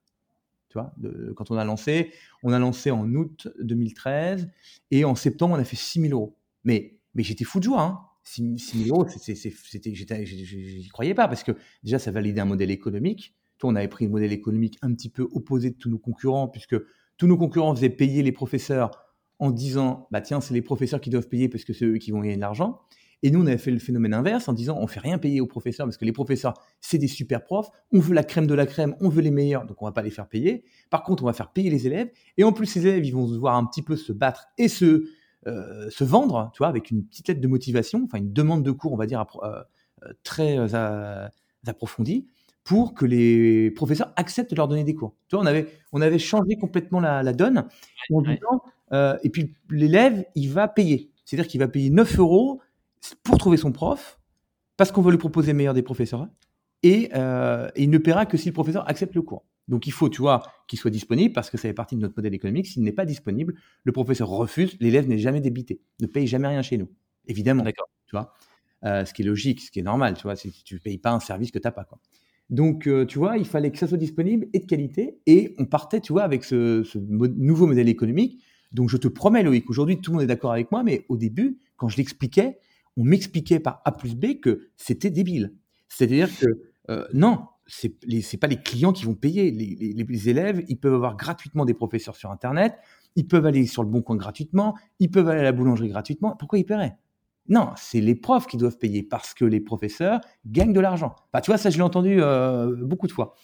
[0.70, 0.92] Tu vois,
[1.36, 2.10] quand on a lancé,
[2.42, 4.48] on a lancé en août 2013
[4.90, 6.36] et en septembre, on a fait 6 000 euros.
[6.64, 7.82] Mais, mais j'étais fou de joie.
[7.82, 8.00] Hein.
[8.24, 13.34] 6, 000 euros, j'y croyais pas parce que déjà, ça validait un modèle économique.
[13.58, 16.48] Toi, on avait pris un modèle économique un petit peu opposé de tous nos concurrents
[16.48, 16.76] puisque
[17.18, 18.90] tous nos concurrents faisaient payer les professeurs
[19.38, 22.12] en disant, bah tiens, c'est les professeurs qui doivent payer parce que c'est eux qui
[22.12, 22.80] vont gagner de l'argent.
[23.22, 25.46] Et nous, on avait fait le phénomène inverse en disant on fait rien payer aux
[25.46, 27.68] professeurs parce que les professeurs, c'est des super profs.
[27.92, 30.02] On veut la crème de la crème, on veut les meilleurs, donc on va pas
[30.02, 30.64] les faire payer.
[30.90, 32.10] Par contre, on va faire payer les élèves.
[32.36, 35.04] Et en plus, les élèves, ils vont devoir un petit peu se battre et se,
[35.46, 38.70] euh, se vendre, tu vois, avec une petite lettre de motivation, enfin une demande de
[38.70, 39.62] cours, on va dire, euh,
[40.04, 40.58] euh, très
[41.66, 42.26] approfondie
[42.62, 45.14] pour que les professeurs acceptent de leur donner des cours.
[45.28, 47.68] Tu vois, on avait, on avait changé complètement la, donne
[48.10, 51.10] en disant, et puis l'élève, il va payer.
[51.26, 52.60] C'est-à-dire qu'il va payer 9 euros
[53.22, 54.18] pour trouver son prof,
[54.76, 56.28] parce qu'on veut lui proposer le meilleur des professeurs,
[56.82, 59.44] et, euh, il ne paiera que si le professeur accepte le cours.
[59.68, 62.14] Donc il faut, tu vois, qu'il soit disponible parce que ça fait partie de notre
[62.16, 62.66] modèle économique.
[62.66, 66.60] S'il n'est pas disponible, le professeur refuse, l'élève n'est jamais débité, ne paye jamais rien
[66.60, 66.90] chez nous.
[67.26, 67.88] Évidemment, D'accord.
[68.06, 68.34] tu vois.
[68.84, 70.98] Euh, ce qui est logique, ce qui est normal, tu vois, si tu ne payes
[70.98, 71.84] pas un service que tu n'as pas.
[71.84, 71.98] Quoi.
[72.50, 75.18] Donc, euh, tu vois, il fallait que ça soit disponible et de qualité.
[75.26, 78.42] Et on partait, tu vois, avec ce, ce nouveau modèle économique.
[78.72, 81.16] Donc, je te promets, Loïc, aujourd'hui, tout le monde est d'accord avec moi, mais au
[81.16, 82.58] début, quand je l'expliquais,
[82.96, 85.54] on m'expliquait par A plus B que c'était débile.
[85.88, 86.46] C'est-à-dire que
[86.90, 89.50] euh, non, ce n'est pas les clients qui vont payer.
[89.50, 92.74] Les, élèves, ils peuvent avoir gratuitement des professeurs sur Internet.
[93.16, 96.36] ils peuvent aller sur le bon coin gratuitement, ils peuvent aller à la boulangerie gratuitement.
[96.36, 96.96] Pourquoi ils paieraient?
[97.48, 101.14] Non, c'est les profs qui doivent payer parce que les professeurs gagnent de l'argent.
[101.32, 103.34] Enfin, tu vois, ça, je l'ai entendu euh, beaucoup de fois.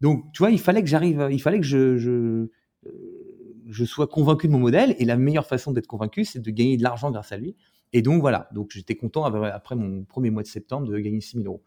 [0.00, 2.52] Donc, tu vois, il fallait que j'arrive, il fallait que je, euh,
[3.66, 4.96] je sois convaincu de mon modèle.
[4.98, 7.56] Et la meilleure façon d'être convaincu, c'est de gagner de l'argent grâce à lui.
[7.92, 8.48] Et donc, voilà.
[8.52, 11.62] Donc, j'étais content après mon premier mois de septembre de gagner 6 000 euros.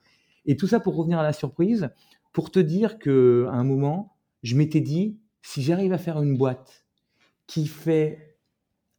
[0.45, 1.89] Et tout ça pour revenir à la surprise,
[2.33, 6.37] pour te dire que à un moment, je m'étais dit, si j'arrive à faire une
[6.37, 6.85] boîte
[7.47, 8.37] qui fait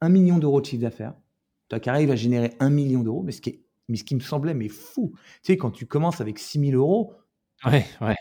[0.01, 1.15] un million d'euros de chiffre d'affaires,
[1.69, 4.15] toi qui arrives à générer un million d'euros, mais ce qui est, mais ce qui
[4.15, 7.15] me semblait mais fou, tu sais, quand tu commences avec 6 000 euros,
[7.65, 8.17] ouais, ouais.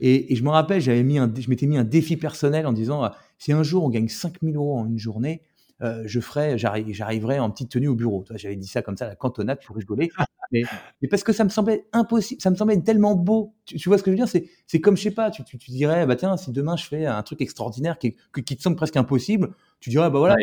[0.00, 2.72] et, et, je me rappelle, j'avais mis un, je m'étais mis un défi personnel en
[2.72, 5.42] disant, si un jour on gagne 5 000 euros en une journée,
[5.82, 8.24] euh, je ferai, j'arriverai en petite tenue au bureau.
[8.34, 10.08] J'avais dit ça comme ça la cantonade pour rigoler.
[10.52, 10.62] mais,
[11.02, 13.54] mais, parce que ça me semblait impossible, ça me semblait tellement beau.
[13.66, 14.28] Tu, vois ce que je veux dire?
[14.66, 17.06] C'est, comme je sais pas, tu, tu, tu, dirais, bah tiens, si demain je fais
[17.06, 20.36] un truc extraordinaire qui, qui te semble presque impossible, tu dirais, bah voilà,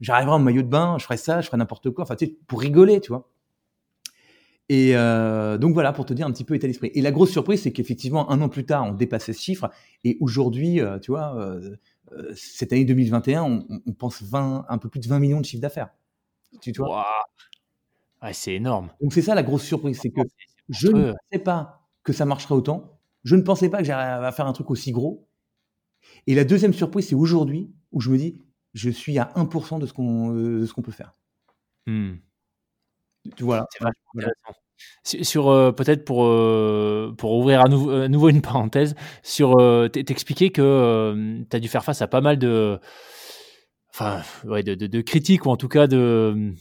[0.00, 2.04] j'arriverai en maillot de bain, je ferai ça, je ferai n'importe quoi.
[2.04, 3.28] Enfin, tu sais, pour rigoler, tu vois.
[4.70, 6.92] Et euh, donc voilà, pour te dire un petit peu état d'esprit.
[6.94, 9.68] Et la grosse surprise, c'est qu'effectivement, un an plus tard, on dépassait ce chiffre.
[10.04, 11.74] Et aujourd'hui, euh, tu vois, euh,
[12.34, 15.62] cette année 2021, on, on, pense 20, un peu plus de 20 millions de chiffres
[15.62, 15.90] d'affaires.
[16.60, 17.04] Tu vois?
[18.22, 18.90] Ouais, C'est énorme.
[19.00, 20.20] Donc c'est ça la grosse surprise, c'est que
[20.68, 22.98] je ne pensais pas que ça marcherait autant.
[23.24, 25.28] Je ne pensais pas que j'arriverais à faire un truc aussi gros.
[26.26, 28.40] Et la deuxième surprise, c'est aujourd'hui où je me dis,
[28.74, 31.14] je suis à 1% de ce qu'on euh, peut faire.
[31.86, 32.14] Hmm.
[33.36, 33.66] Tu vois?
[33.70, 34.60] C'est intéressant.
[35.02, 41.42] Sur, euh, peut-être pour, euh, pour ouvrir à, nouveau une parenthèse, sur euh, t'expliquer que
[41.48, 42.78] tu as dû faire face à pas mal de,
[43.94, 46.52] enfin, ouais, de, de, critiques ou en tout cas de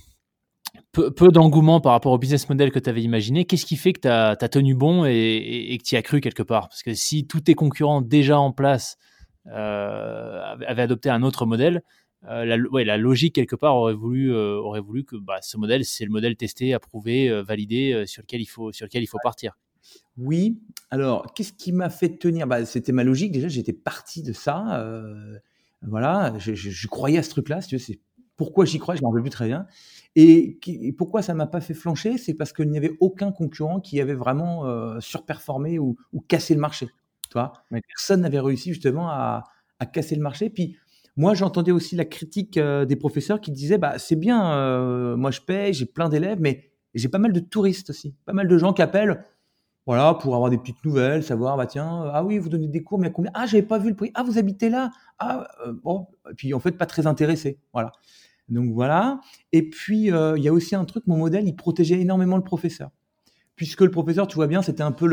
[0.93, 3.43] peu, peu d'engouement par rapport au business model que tu avais imaginé.
[3.43, 6.21] Qu'est-ce qui fait que tu as, tenu bon et, et, que tu y as cru
[6.21, 6.69] quelque part?
[6.69, 8.97] Parce que si tous tes concurrents déjà en place
[9.51, 11.81] avaient adopté un autre modèle,
[12.27, 15.57] euh, la, ouais, la, logique quelque part aurait voulu, euh, aurait voulu que bah, ce
[15.57, 19.07] modèle, c'est le modèle testé, approuvé, euh, validé, sur lequel il faut, sur lequel il
[19.07, 19.57] faut partir.
[20.17, 20.59] Oui.
[20.89, 22.45] Alors, qu'est-ce qui m'a fait tenir?
[22.45, 23.31] Bah, C'était ma logique.
[23.31, 24.85] Déjà, j'étais parti de ça.
[25.81, 27.61] voilà, je, je, croyais à ce truc-là.
[27.61, 27.99] Si c'est
[28.35, 29.65] pourquoi j'y crois, je m'en rappelle plus très bien.
[30.15, 30.59] Et,
[30.97, 34.13] pourquoi ça m'a pas fait flancher, c'est parce qu'il n'y avait aucun concurrent qui avait
[34.13, 36.87] vraiment surperformé ou, ou, cassé le marché.
[37.31, 37.39] Tu
[37.87, 39.45] Personne n'avait réussi justement à,
[39.79, 40.49] à casser le marché.
[40.49, 40.75] Puis
[41.19, 45.31] moi, j'entendais aussi la critique euh, des professeurs qui disaient bah, c'est bien, euh, moi
[45.31, 48.57] je paye, j'ai plein d'élèves, mais j'ai pas mal de touristes aussi, pas mal de
[48.57, 49.21] gens qui appellent
[49.85, 52.83] voilà, pour avoir des petites nouvelles, savoir, bah tiens, euh, ah oui, vous donnez des
[52.83, 53.31] cours, mais à combien?
[53.33, 54.11] Ah, j'avais pas vu le prix.
[54.13, 54.91] Ah, vous habitez là?
[55.17, 55.45] Ah,
[55.83, 56.07] bon.
[56.31, 57.59] Et puis en fait, pas très intéressé.
[57.73, 57.91] Voilà.
[58.47, 59.19] Donc voilà.
[59.51, 62.91] Et puis, il y a aussi un truc, mon modèle, il protégeait énormément le professeur.
[63.57, 65.05] Puisque le professeur, tu vois bien, c'était un peu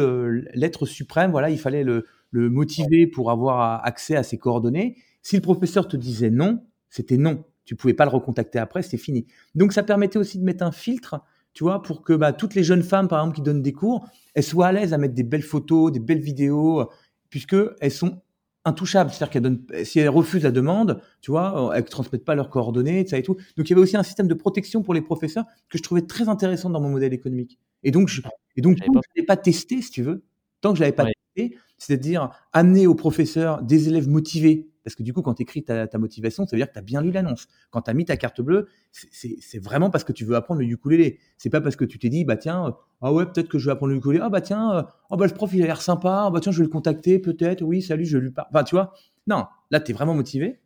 [0.55, 1.33] l'être suprême.
[1.33, 4.99] Voilà, il fallait le, le motiver pour avoir accès à ses coordonnées.
[5.27, 7.43] Si le professeur te disait non, c'était non.
[7.65, 9.27] Tu pouvais pas le recontacter après, c'était fini.
[9.57, 11.21] Donc ça permettait aussi de mettre un filtre,
[11.53, 14.09] tu vois, pour que bah, toutes les jeunes femmes, par exemple, qui donnent des cours,
[14.35, 16.89] elles soient à l'aise à mettre des belles photos, des belles vidéos,
[17.29, 18.23] puisque elles sont
[18.65, 19.11] intouchables.
[19.11, 22.49] C'est-à-dire qu'elles donnent, si elles refusent la demande, tu vois, elles ne transmettent pas leurs
[22.49, 23.35] coordonnées, ça et tout.
[23.57, 26.03] Donc il y avait aussi un système de protection pour les professeurs que je trouvais
[26.03, 27.59] très intéressant dans mon modèle économique.
[27.83, 28.23] Et donc, je,
[28.55, 28.85] et donc, je
[29.17, 30.23] l'avais pas testé, si tu veux,
[30.61, 35.03] tant que je l'avais pas testé, c'est-à-dire amener aux professeurs des élèves motivés parce que
[35.03, 37.11] du coup, quand tu écris ta, motivation, ça veut dire que tu as bien lu
[37.11, 37.49] l'annonce.
[37.73, 40.67] Quand tu as mis ta carte bleue, c'est vraiment parce que tu veux apprendre le
[40.69, 41.19] ukulélé.
[41.39, 43.67] C'est pas parce que tu t'es dit, bah tiens, euh, ah ouais, peut-être que je
[43.67, 44.23] vais apprendre le ukulélé.
[44.23, 46.27] Ah bah tiens, euh, ah bah le prof, il a l'air sympa.
[46.27, 47.62] Ah bah tiens, je vais le contacter, peut-être.
[47.62, 48.47] Oui, salut, je lui parle.
[48.53, 48.93] Enfin, tu vois,
[49.27, 50.61] non, là, tu es vraiment motivé.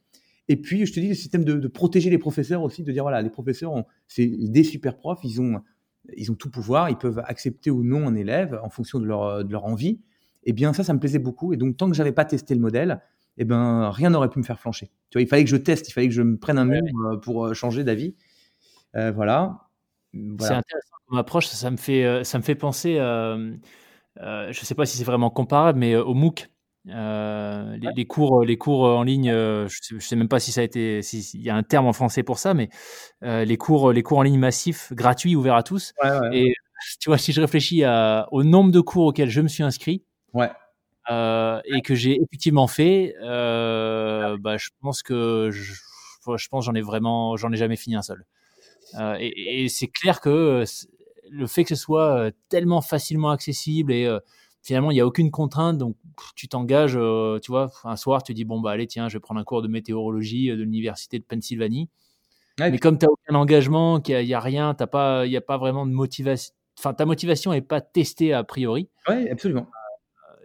[0.49, 3.23] Et puis, je te dis, le système de, protéger les professeurs aussi, de dire, voilà,
[3.23, 3.73] les professeurs,
[4.07, 5.63] c'est des super profs, ils ont,
[6.19, 9.47] ils ont tout pouvoir, ils peuvent accepter ou non un élève en fonction de leur,
[9.47, 10.03] de leur envie.
[10.43, 11.53] Et eh bien, ça, ça me plaisait beaucoup.
[11.53, 13.03] Et donc, tant que j'avais pas testé le modèle,
[13.37, 14.91] eh ben, rien n'aurait pu me faire flancher.
[15.11, 16.83] Tu vois, il fallait que je teste, il fallait que je me prenne un mur
[16.83, 18.15] euh, pour euh, changer d'avis.
[18.97, 19.61] Euh, voilà.
[20.13, 21.47] C'est intéressant comme approche.
[21.47, 23.49] Ça me fait, ça me fait penser, je
[24.19, 26.49] ne sais pas si c'est vraiment comparable, mais au MOOC.
[26.85, 31.01] les, cours, les cours en ligne, je ne sais, même pas si ça a été,
[31.03, 32.69] s'il y a un terme en français pour ça, mais
[33.23, 35.95] les cours, les cours en ligne massifs, gratuits, ouverts à tous.
[36.33, 36.53] Et
[37.01, 37.85] tu vois, si je réfléchis
[38.33, 40.51] au nombre de cours auxquels je me suis inscrit, ouais.
[41.11, 45.73] Euh, et que j'ai effectivement fait, euh, bah, je pense que je,
[46.37, 48.25] je pense j'en ai vraiment, j'en ai jamais fini un seul.
[48.99, 50.65] Euh, et, et c'est clair que
[51.31, 54.09] le fait que ce soit tellement facilement accessible et
[54.63, 55.97] finalement il n'y a aucune contrainte, donc
[56.37, 56.99] tu t'engages,
[57.43, 59.63] tu vois, un soir tu dis bon bah allez tiens, je vais prendre un cours
[59.63, 61.89] de météorologie de l'université de Pennsylvanie.
[62.59, 65.59] mais comme tu n'as aucun engagement, qu'il n'y a, a, rien, il n'y a pas
[65.59, 68.89] vraiment de motivation, enfin ta motivation n'est pas testée a priori.
[69.09, 69.69] Oui, absolument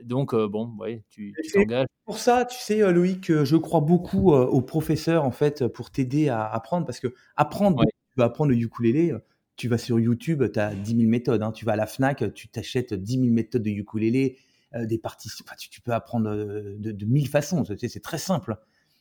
[0.05, 1.87] donc, euh, bon, ouais, tu t'engages.
[2.05, 6.45] pour ça, tu sais, Loïc, je crois beaucoup aux professeurs en fait pour t'aider à
[6.45, 9.13] apprendre parce que apprendre, tu vas apprendre le ukulélé.
[9.57, 11.41] Tu vas sur YouTube, tu as 10 000 méthodes.
[11.41, 11.53] Hein.
[11.53, 14.37] Tu vas à la Fnac, tu t'achètes 10 000 méthodes de ukulélé,
[14.77, 15.29] des parties.
[15.57, 17.63] tu, peux apprendre de, de mille façons.
[17.63, 18.57] C'est très simple.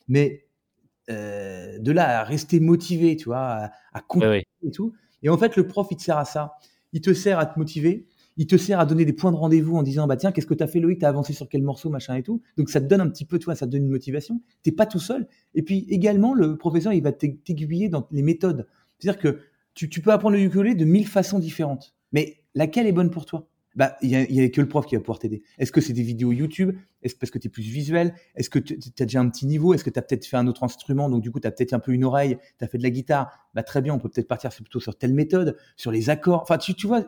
[0.07, 0.45] Mais
[1.09, 4.93] de là à rester motivé, tu vois, à, continuer et tout.
[5.23, 6.55] Et en fait, le prof, il te sert à ça.
[6.93, 8.07] Il te sert à te motiver.
[8.37, 10.53] Il te sert à donner des points de rendez-vous en disant bah tiens qu'est-ce que
[10.53, 10.99] tu as fait Loïc?
[10.99, 12.41] T'as avancé sur quel morceau machin et tout.
[12.57, 14.41] Donc ça te donne un petit peu tu vois ça te donne une motivation.
[14.63, 15.27] T'es pas tout seul.
[15.53, 18.67] Et puis également le professeur il va t'aiguiller dans les méthodes.
[18.99, 19.39] C'est-à-dire que
[19.73, 21.95] tu, peux apprendre le ukulélé de mille façons différentes.
[22.13, 23.49] Mais laquelle est bonne pour toi?
[23.75, 25.43] Bah, il y a, que le prof qui va pouvoir t'aider.
[25.57, 26.77] Est-ce que c'est des vidéos YouTube?
[27.01, 28.13] Est-ce parce que tu es plus visuel?
[28.35, 29.73] Est-ce que tu as déjà un petit niveau?
[29.73, 31.09] Est-ce que tu as peut-être fait un autre instrument?
[31.09, 32.89] Donc, du coup, tu as peut-être un peu une oreille, tu as fait de la
[32.89, 33.37] guitare.
[33.53, 36.41] Bah, très bien, on peut peut-être partir plutôt sur telle méthode, sur les accords.
[36.41, 37.03] Enfin, tu, tu vois,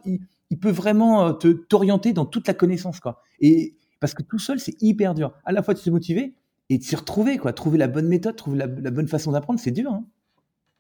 [0.56, 3.22] peut vraiment euh, te t'orienter dans toute la connaissance, quoi.
[3.40, 5.34] Et parce que tout seul, c'est hyper dur.
[5.46, 6.36] À la fois de se motiver
[6.70, 7.54] et de s'y retrouver, quoi.
[7.54, 9.92] Trouver la bonne méthode, trouver la, bonne façon d'apprendre, c'est dur.
[9.92, 10.06] Hein.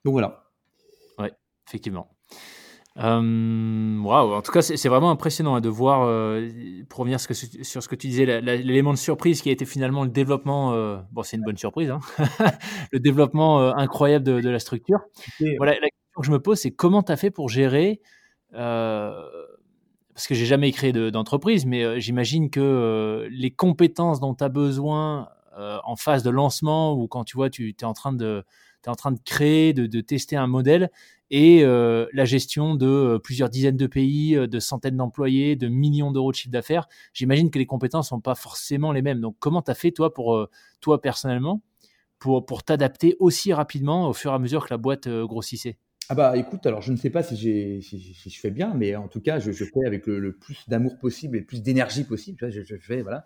[0.06, 0.46] Donc, voilà.
[1.18, 1.34] Ouais,
[1.68, 2.10] effectivement.
[3.00, 6.50] Euh, waouh, en tout cas, c'est vraiment impressionnant hein, de voir, euh,
[6.90, 10.10] pour revenir sur ce que tu disais, l'élément de surprise qui a été finalement le
[10.10, 10.74] développement.
[10.74, 12.00] Euh, bon, c'est une bonne surprise, hein,
[12.92, 15.02] le développement incroyable de, la structure.
[15.58, 18.02] Voilà, la question que je me pose, c'est comment tu as fait pour gérer
[20.18, 25.30] parce que j'ai jamais créé d'entreprise, mais j'imagine que les compétences dont tu as besoin
[25.56, 28.44] en phase de lancement ou quand tu vois, tu es en train de,
[29.26, 30.90] créer, de, tester un modèle,
[31.30, 35.68] et euh, la gestion de euh, plusieurs dizaines de pays, euh, de centaines d'employés, de
[35.68, 36.88] millions d'euros de chiffre d'affaires.
[37.14, 39.22] J'imagine que les compétences sont pas forcément les mêmes.
[39.22, 40.48] Donc, comment tu as fait, toi, pour
[40.82, 41.62] toi personnellement,
[42.18, 45.78] pour t'adapter aussi rapidement au fur et à mesure que la boîte grossissait?
[46.10, 49.22] Ah bah écoute, alors je ne sais pas si, je fais bien, mais en tout
[49.22, 52.50] cas, je, fais avec le, plus d'amour possible et le plus d'énergie possible.
[52.50, 53.26] Je, fais, voilà.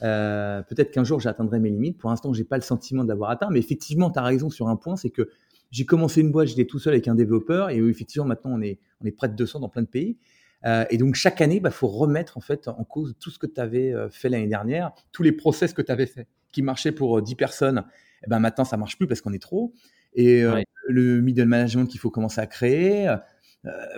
[0.00, 1.98] peut-être qu'un jour j'atteindrai mes limites.
[1.98, 4.76] Pour l'instant, j'ai pas le sentiment d'avoir atteint, mais effectivement, tu as raison sur un
[4.76, 5.28] point, c'est que
[5.70, 8.78] j'ai commencé une boîte, j'étais tout seul avec un développeur, et effectivement maintenant on est,
[9.00, 10.18] on est près de 200 dans plein de pays.
[10.66, 13.38] Euh, et donc chaque année, il bah, faut remettre en fait en cause tout ce
[13.38, 16.62] que tu avais euh, fait l'année dernière, tous les process que tu avais fait, qui
[16.62, 17.84] marchaient pour 10 euh, personnes,
[18.24, 19.72] et ben maintenant ça marche plus parce qu'on est trop.
[20.14, 20.42] Et
[20.88, 23.14] le middle management qu'il faut commencer à créer,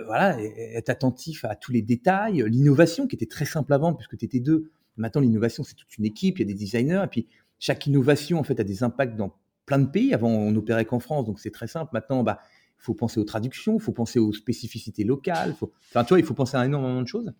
[0.05, 4.25] voilà, être attentif à tous les détails, l'innovation qui était très simple avant puisque tu
[4.25, 4.71] étais deux.
[4.95, 7.27] Maintenant l'innovation c'est toute une équipe, il y a des designers, et puis
[7.59, 10.13] chaque innovation en fait a des impacts dans plein de pays.
[10.13, 11.91] Avant, on opérait qu'en France, donc c'est très simple.
[11.93, 12.39] Maintenant, bah,
[12.79, 15.53] il faut penser aux traductions, il faut penser aux spécificités locales.
[15.53, 15.71] Faut...
[15.89, 17.33] Enfin, tu vois, il faut penser à énormément de choses.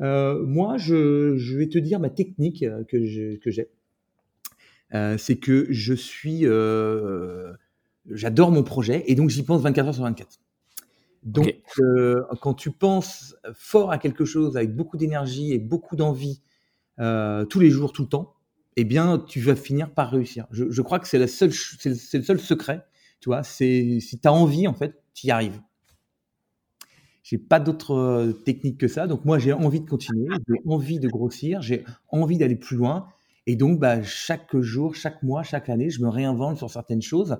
[0.00, 3.68] Euh, moi, je, vais te dire ma technique euh, que j'ai.
[4.94, 6.44] Euh, c'est que je suis,
[8.10, 10.40] j'adore mon projet et donc j'y pense 24 heures sur 24.
[11.22, 11.62] Donc,
[12.40, 16.42] quand tu penses fort à quelque chose avec beaucoup d'énergie et beaucoup d'envie
[16.98, 18.34] tous les jours, tout le temps,
[18.76, 20.46] eh bien, tu vas finir par réussir.
[20.50, 22.84] Je, crois que c'est le seul secret,
[23.20, 23.42] tu vois.
[23.42, 25.60] C'est si tu as envie, en fait, tu y arrives.
[27.22, 29.06] J'ai pas d'autre euh, technique que ça.
[29.06, 33.06] Donc moi, j'ai envie de continuer, j'ai envie de grossir, j'ai envie d'aller plus loin.
[33.46, 37.38] Et donc, bah, chaque jour, chaque mois, chaque année, je me réinvente sur certaines choses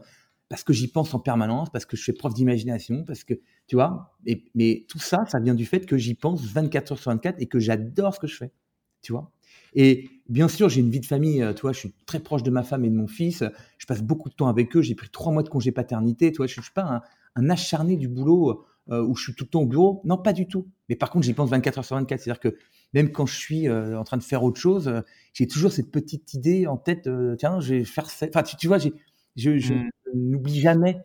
[0.53, 3.33] parce que j'y pense en permanence, parce que je fais preuve d'imagination, parce que,
[3.69, 4.15] tu vois,
[4.55, 7.47] mais tout ça, ça vient du fait que j'y pense 24 heures sur 24 et
[7.47, 8.53] que j'adore ce que je fais,
[9.01, 9.33] tu vois.
[9.73, 11.41] Et bien sûr, j'ai une vie de famille.
[11.43, 13.43] Euh, tu vois, je suis très proche de ma femme et de mon fils.
[13.79, 14.83] Je passe beaucoup de temps avec eux.
[14.83, 16.31] J'ai pris trois mois de congé paternité.
[16.33, 17.03] Tu vois, je suis pas
[17.35, 20.03] un, acharné du boulot euh, où je suis tout le temps au bureau.
[20.05, 20.69] Non, pas du tout.
[20.91, 22.21] Mais par contre, j'y pense 24 heures sur 24.
[22.21, 22.59] C'est-à-dire que
[22.93, 24.93] même quand je suis euh, en train de faire autre chose,
[25.33, 27.09] j'ai toujours cette petite idée en tête.
[27.39, 28.27] tiens, je vais faire ça.
[28.29, 28.91] Enfin, tu, vois, je,
[29.35, 29.91] je mmh.
[30.15, 31.01] N'oublie jamais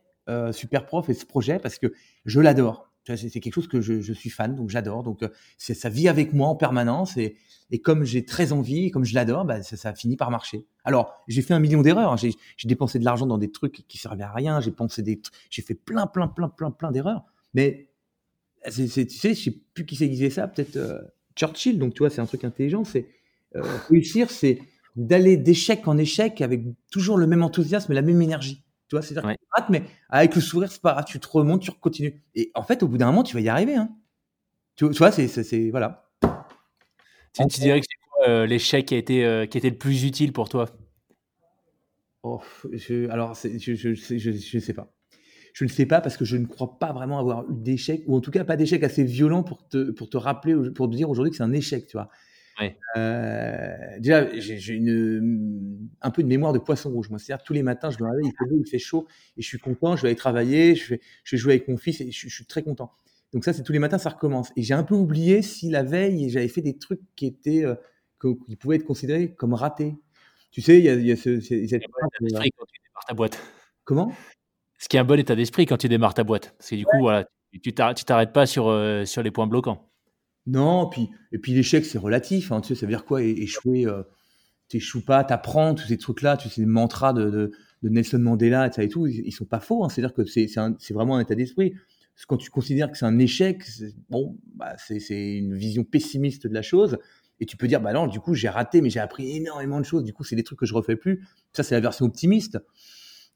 [0.52, 1.94] Super Prof et ce projet parce que
[2.26, 2.88] je l'adore.
[3.16, 5.04] C'est quelque chose que je, suis fan, donc j'adore.
[5.04, 7.38] Donc euh, ça vit avec moi en permanence et,
[7.82, 10.66] comme j'ai très envie, comme je l'adore, bah, ça, ça, a fini par marcher.
[10.84, 12.12] Alors j'ai fait un million d'erreurs.
[12.12, 12.18] Hein.
[12.18, 14.60] J'ai dépensé de l'argent dans des trucs qui servaient à rien.
[14.60, 17.24] J'ai pensé des, j'ai fait plein, plein, plein, plein, plein d'erreurs.
[17.54, 17.90] Mais
[18.66, 20.48] tu sais, je sais plus qui s'est disait ça.
[20.48, 21.00] Peut-être euh,
[21.36, 21.80] Churchill.
[21.80, 22.84] Donc tu vois, c'est un truc intelligent.
[22.84, 23.08] C'est
[23.56, 24.60] euh, réussir, c'est
[24.96, 28.64] d'aller d'échec en échec avec toujours le même enthousiasme et la même énergie.
[28.88, 29.36] Tu vois, c'est-à-dire
[29.70, 32.24] mais avec le sourire, c'est pas grave, tu te remontes, tu continues.
[32.36, 33.76] Et en fait, au bout d'un moment, tu vas y arriver.
[33.76, 33.90] Hein.
[34.76, 36.10] Tu, vois, c'est, c'est, voilà.
[37.34, 40.06] Tu, dirais que c'est quoi euh, l'échec qui a été euh, qui était le plus
[40.06, 40.68] utile pour toi?
[42.24, 42.42] Oh,
[43.10, 44.94] Alors, je, je, je, sais pas.
[45.54, 48.16] Je ne sais pas parce que je ne crois pas vraiment avoir eu d'échec, ou
[48.16, 51.10] en tout cas pas d'échec assez violent pour te, pour te rappeler, pour te dire
[51.10, 52.10] aujourd'hui que c'est un échec, tu vois.
[52.96, 57.10] Euh, déjà, j'ai une, un peu de mémoire de poisson rouge.
[57.10, 59.42] Moi, c'est-à-dire tous les matins, je me réveille, il fait beau, il fait chaud, et
[59.42, 59.96] je suis content.
[59.96, 62.46] Je vais aller travailler, je vais, je vais jouer avec mon fils, et je, suis
[62.46, 62.92] très content.
[63.34, 64.52] Donc ça, c'est tous les matins, ça recommence.
[64.56, 67.76] Et j'ai un peu oublié si la veille, j'avais fait des trucs qui étaient, euh,
[68.48, 69.96] qui pouvaient être considérés comme ratés.
[70.52, 71.84] Tu sais, il y a, y a ce, cette...
[71.84, 73.40] quand tu démarres ta boîte.
[73.84, 74.12] Comment?
[74.80, 76.56] Ce qui est un bon état d'esprit quand tu démarres ta boîte.
[76.58, 77.26] Parce que du coup, voilà,
[77.62, 79.87] tu t'arrêtes pas sur, euh, sur les points bloquants.
[80.48, 82.52] Non, puis, et puis l'échec, c'est relatif.
[82.52, 84.04] Hein, tu sais, ça veut dire quoi Échouer, euh,
[84.70, 87.52] t'échoues pas, t'apprends, tous ces trucs-là, sais, les mantras de, de,
[87.84, 89.84] de, Nelson Mandela et, et tout, ils, sont pas faux.
[89.84, 91.74] Hein, C'est-à-dire que c'est vraiment un état d'esprit.
[92.28, 93.62] Quand tu considères que c'est un échec,
[94.10, 96.98] bon, bah, c'est une vision pessimiste de la chose.
[97.40, 99.86] Et tu peux dire, bah non, du coup, j'ai raté, mais j'ai appris énormément de
[99.86, 100.04] choses.
[100.04, 101.28] Du coup, c'est des trucs que je refais plus.
[101.54, 102.58] Ça, c'est la version optimiste.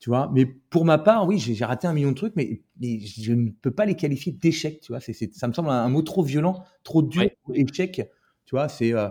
[0.02, 3.34] Tu vois, mais pour ma part, oui, j'ai raté un million de trucs, mais, je
[3.34, 4.82] ne peux pas les qualifier d'échec.
[4.82, 7.30] Tu vois, ça me semble un, mot trop violent, trop dur.
[7.54, 8.10] Échec,
[8.46, 9.10] tu vois, c'est euh,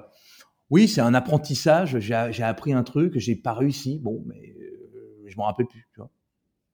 [0.68, 2.00] oui, c'est un apprentissage.
[2.00, 4.00] J'ai appris un truc, j'ai pas réussi.
[4.00, 5.88] Bon, mais euh, je m'en rappelle plus.
[5.94, 6.10] Tu vois,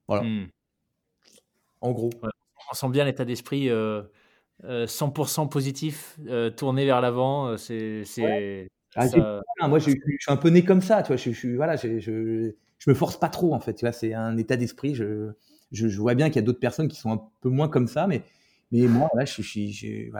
[0.08, 0.24] voilà.
[0.24, 0.46] Hmm.
[1.82, 2.10] En gros.
[2.72, 3.68] On sent bien l'état d'esprit.
[4.64, 7.58] Euh, 100% euh, positif, euh, tourné vers l'avant.
[7.58, 8.04] C'est,
[8.94, 11.02] ah, moi, je, suis un peu né comme ça.
[11.02, 12.54] Tu vois, je, je voilà, je,
[12.86, 13.80] me force pas trop en fait.
[13.80, 14.94] Vois, c'est un état d'esprit.
[14.94, 15.34] Je,
[15.98, 18.22] vois bien qu'il y a d'autres personnes qui sont un peu moins comme ça, mais
[18.72, 20.12] moi, là, je suis, j'ai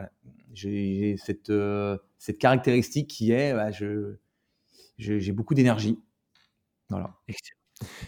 [0.54, 4.16] j'ai cette caractéristique qui est, je
[4.98, 5.98] j'ai beaucoup d'énergie.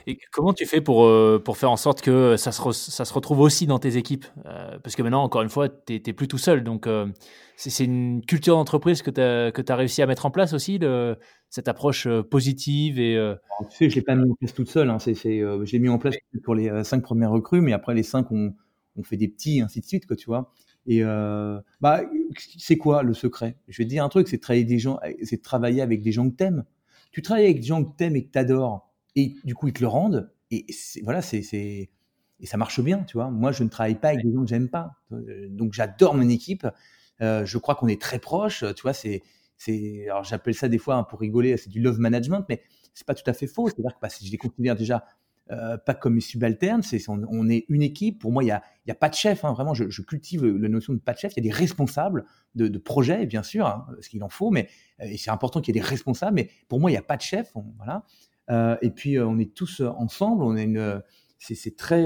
[0.06, 3.12] Et comment tu fais pour, euh, pour faire en sorte que ça se, ça se
[3.12, 6.28] retrouve aussi dans tes équipes euh, Parce que maintenant, encore une fois, tu n'es plus
[6.28, 6.64] tout seul.
[6.64, 7.06] Donc, euh,
[7.56, 10.80] c'est une culture d'entreprise que tu as, as, réussi à mettre en place aussi,
[11.50, 13.34] cette approche positive et,
[13.70, 14.90] Tu sais, je ne l'ai pas mis en place toute seule.
[14.90, 14.98] Hein.
[14.98, 16.14] je l'ai mis en place
[16.44, 18.54] pour les cinq premières recrues, mais après, les cinq, on,
[18.96, 20.52] on fait des petits, ainsi de suite, quoi, tu vois.
[20.86, 21.02] Et
[21.80, 22.02] bah,
[22.56, 23.56] c'est quoi le secret?
[23.66, 26.12] Je vais te dire un truc c'est de travailler, des gens, de travailler avec des
[26.12, 26.64] gens que tu aimes.
[27.10, 28.88] Tu travailles avec des gens que tu aimes et que tu adores
[29.18, 30.64] et du coup ils te le rendent et
[31.02, 31.40] voilà c'est
[32.40, 34.48] et ça marche bien tu vois moi je ne travaille pas avec des gens que
[34.48, 34.92] j'aime pas
[35.50, 36.66] donc j'adore mon équipe
[37.20, 39.22] euh, je crois qu'on est très proches tu vois c'est
[39.56, 42.62] c'est alors j'appelle ça des fois hein, pour rigoler c'est du love management mais
[42.94, 45.04] c'est pas tout à fait faux c'est à dire que bah, je les considère déjà
[45.50, 48.18] euh, pas comme mes subalternes, c'est on, est une équipe.
[48.18, 49.46] Pour moi, il y a, y a pas de chef.
[49.46, 51.32] Hein, vraiment, je, je, cultive la notion de pas de chef.
[51.32, 54.50] Il y a des responsables de, de projets, bien sûr, hein, ce qu'il en faut,
[54.50, 54.68] mais
[55.16, 56.34] c'est important qu'il y ait des responsables.
[56.34, 57.50] Mais pour moi, il n'y a pas de chef.
[57.78, 58.04] voilà.
[58.51, 60.42] Euh, et puis euh, on est tous euh, ensemble.
[60.42, 61.03] On est une,
[61.38, 62.05] c'est très,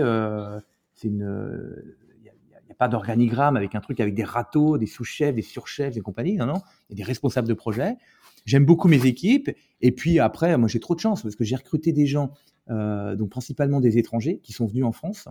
[0.94, 1.84] c'est une
[2.18, 5.94] il n'y a pas d'organigramme avec un truc avec des râteaux, des sous-chefs, des surchefs,
[5.94, 6.36] des compagnies.
[6.36, 6.60] Non, non.
[6.88, 7.96] Il y a des responsables de projet.
[8.44, 9.50] J'aime beaucoup mes équipes.
[9.80, 12.32] Et puis après, moi, j'ai trop de chance parce que j'ai recruté des gens,
[12.68, 15.28] donc principalement des étrangers, qui sont venus en France.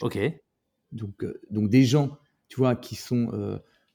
[0.00, 0.18] Ok.
[0.92, 3.26] Donc, donc des gens, tu vois, qui sont,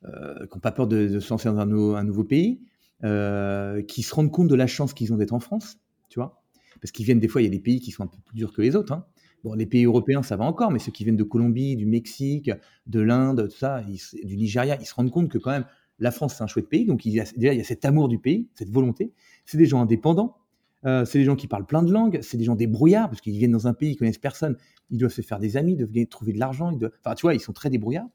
[0.04, 2.62] qui n'ont pas peur de, se lancer dans un, un nouveau pays,
[3.02, 5.78] qui se rendent compte de la chance qu'ils ont d'être en France
[6.14, 6.44] tu vois.
[6.80, 8.36] Parce qu'ils viennent des fois, il y a des pays qui sont un peu plus
[8.36, 8.94] durs que les autres.
[8.94, 9.06] Hein.
[9.44, 12.52] Bon, les pays européens, ça va encore, mais ceux qui viennent de Colombie, du Mexique,
[12.86, 15.66] de l'Inde, tout ça, du Nigeria, ils se rendent compte que quand même,
[15.98, 16.86] la France, c'est un chouette pays.
[16.86, 19.12] Donc, il y a, déjà, il y a cet amour du pays, cette volonté.
[19.46, 20.38] C'est des gens indépendants.
[20.86, 22.20] Euh, c'est des gens qui parlent plein de langues.
[22.22, 24.56] C'est des gens débrouillards, parce qu'ils viennent dans un pays, ils connaissent personne.
[24.92, 26.72] Ils doivent se faire des amis, ils doivent trouver de l'argent.
[27.04, 28.08] Enfin, tu vois, ils sont très débrouillards.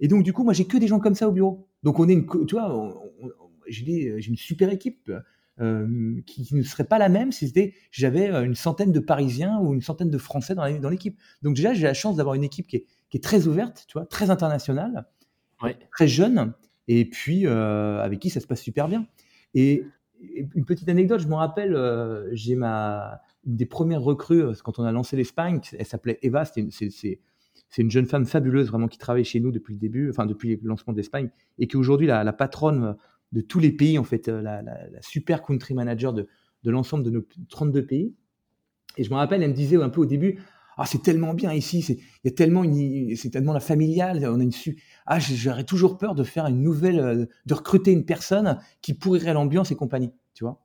[0.00, 1.68] Et donc, du coup, moi, j'ai que des gens comme ça au bureau.
[1.82, 2.98] Donc, on est une, tu vois,
[3.68, 5.12] j'ai une super équipe.
[5.62, 9.60] Euh, qui, ne serait pas la même si c'était j'avais euh, une centaine de Parisiens
[9.60, 11.16] ou une centaine de Français dans l'équipe.
[11.42, 13.92] Donc déjà, j'ai la chance d'avoir une équipe qui est, qui est, très ouverte, tu
[13.92, 15.06] vois, très internationale,
[15.92, 16.52] très jeune,
[16.88, 19.06] et puis euh, avec qui ça se passe super bien.
[19.54, 19.84] Et,
[20.54, 21.76] une petite anecdote, je me rappelle,
[22.32, 27.18] j'ai ma une des premières recrues quand on a lancé l'Espagne, elle s'appelait Eva, c'est
[27.78, 30.68] une jeune femme fabuleuse vraiment qui travaille chez nous depuis le début, enfin depuis le
[30.68, 32.96] lancement d'Espagne, et qui aujourd'hui la, la patronne
[33.32, 34.62] de tous les pays, en fait, euh, la,
[35.00, 36.28] super country manager de,
[36.62, 38.14] de l'ensemble de nos 32 pays.
[38.96, 40.38] Et je me rappelle, elle me disait un peu au début,
[40.76, 42.64] ah, c'est tellement bien ici, c'est, y a tellement
[43.16, 46.62] c'est tellement la familiale, on a une su, ah, j'aurais toujours peur de faire une
[46.62, 50.60] nouvelle, euh, de recruter une personne qui pourrirait l'ambiance et compagnie, tu vois.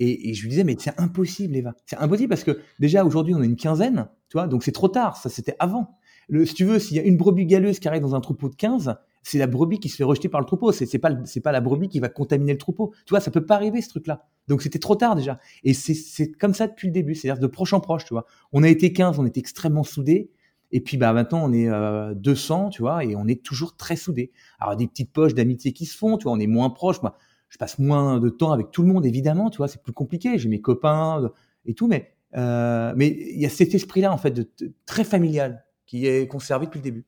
[0.00, 1.74] Et, je lui disais, mais c'est impossible, Eva.
[1.84, 4.88] C'est impossible parce que déjà aujourd'hui, on a une quinzaine, tu vois, donc c'est trop
[4.88, 5.98] tard, ça c'était avant.
[6.28, 8.48] Le, si tu veux, s'il y a une brebis galeuse qui arrive dans un troupeau
[8.48, 8.94] de 15,
[9.28, 10.72] c'est la brebis qui se fait rejeter par le troupeau.
[10.72, 12.94] C'est, c'est pas, c'est pas la brebis qui va contaminer le troupeau.
[13.04, 14.26] Tu vois, ça peut pas arriver ce truc-là.
[14.48, 15.38] Donc c'était trop tard déjà.
[15.64, 17.14] Et c'est, c'est comme ça depuis le début.
[17.14, 18.24] C'est-à-dire de proche en proche, tu vois.
[18.52, 20.30] On a été 15, on était extrêmement soudés.
[20.70, 21.68] Et puis bah maintenant on est
[22.14, 24.32] 200, euh, tu vois, et on est toujours très soudés.
[24.60, 27.02] Alors des petites poches d'amitié qui se font, tu vois, on est moins proches.
[27.02, 27.16] Moi,
[27.48, 30.38] je passe moins de temps avec tout le monde évidemment, tu vois, c'est plus compliqué.
[30.38, 31.30] J'ai mes copains
[31.64, 34.50] et tout, mais euh, mais il y a cet esprit-là en fait de,
[34.84, 37.06] très familial qui est conservé depuis le début.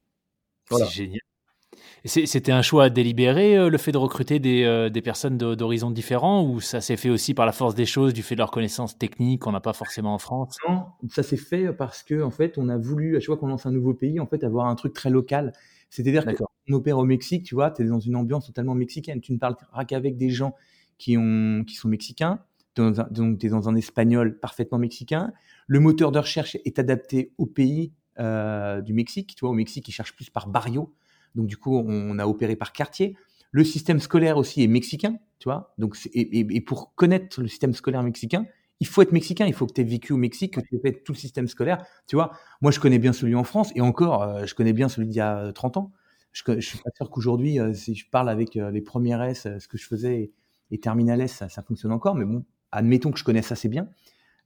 [0.71, 1.21] C'est génial.
[2.05, 6.43] C'était un choix délibéré, euh, le fait de recruter des, euh, des personnes d'horizons différents,
[6.45, 8.97] ou ça s'est fait aussi par la force des choses, du fait de leur connaissance
[8.97, 10.57] technique qu'on n'a pas forcément en France?
[10.69, 13.49] Non, ça s'est fait parce que en fait, on a voulu, à chaque fois qu'on
[13.49, 15.53] lance un nouveau pays, en fait, avoir un truc très local.
[15.91, 19.21] C'est-à-dire qu'on opère au Mexique, tu vois, tu es dans une ambiance totalement mexicaine.
[19.21, 20.55] Tu ne parleras qu'avec des gens
[20.99, 22.39] qui, ont, qui sont mexicains.
[22.77, 25.33] dans un, donc, es dans un espagnol parfaitement mexicain.
[25.67, 29.35] Le moteur de recherche est adapté au pays euh, du Mexique.
[29.35, 30.93] Tu vois, au Mexique, ils cherchent plus par barrio.
[31.35, 33.17] Donc, du coup, on a opéré par quartier.
[33.53, 35.75] Le système scolaire aussi est mexicain, tu vois.
[35.79, 38.47] Donc, et, et, pour connaître le système scolaire mexicain,
[38.79, 40.81] il faut être mexicain, il faut que tu aies vécu au Mexique, que tu aies
[40.81, 41.85] fait tout le système scolaire.
[42.07, 44.89] Tu vois, moi, je connais bien celui en France et encore, euh, je connais bien
[44.89, 45.93] celui d'il y a 30 ans.
[46.33, 49.69] Je, je suis pas sûr qu'aujourd'hui, euh, si je parle avec les premières S, ce
[49.69, 50.31] que je faisais
[50.71, 52.15] et terminales S, ça, fonctionne encore.
[52.15, 53.89] Mais bon, admettons que je connaisse assez bien.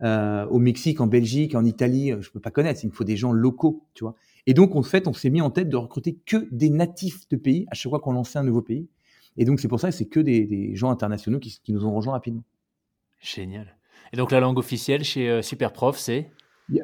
[0.03, 2.81] Euh, au Mexique, en Belgique, en Italie, je peux pas connaître.
[2.83, 4.15] Il me faut des gens locaux, tu vois.
[4.47, 7.37] Et donc, en fait, on s'est mis en tête de recruter que des natifs de
[7.37, 8.89] pays à chaque fois qu'on lançait un nouveau pays.
[9.37, 12.13] Et donc, c'est pour ça que c'est que des, gens internationaux qui, nous ont rejoints
[12.13, 12.45] rapidement.
[13.21, 13.77] Génial.
[14.13, 16.31] Et donc, la langue officielle chez euh, Superprof, c'est?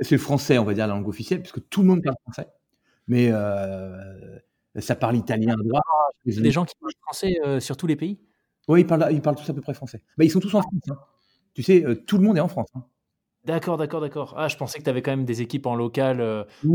[0.00, 2.48] C'est le français, on va dire, la langue officielle, puisque tout le monde parle français.
[3.08, 4.38] Mais euh,
[4.78, 5.82] ça parle italien, droit.
[6.24, 8.18] Des gens qui parlent français euh, sur tous les pays?
[8.68, 10.02] Oui, ils parlent, ils parlent tous à peu près français.
[10.16, 10.82] Mais ils sont tous en France.
[10.90, 10.98] Hein.
[11.54, 12.68] Tu sais, tout le monde est en France.
[12.74, 12.84] Hein.
[13.44, 14.34] D'accord, d'accord, d'accord.
[14.36, 16.20] Ah, je pensais que tu avais quand même des équipes en local.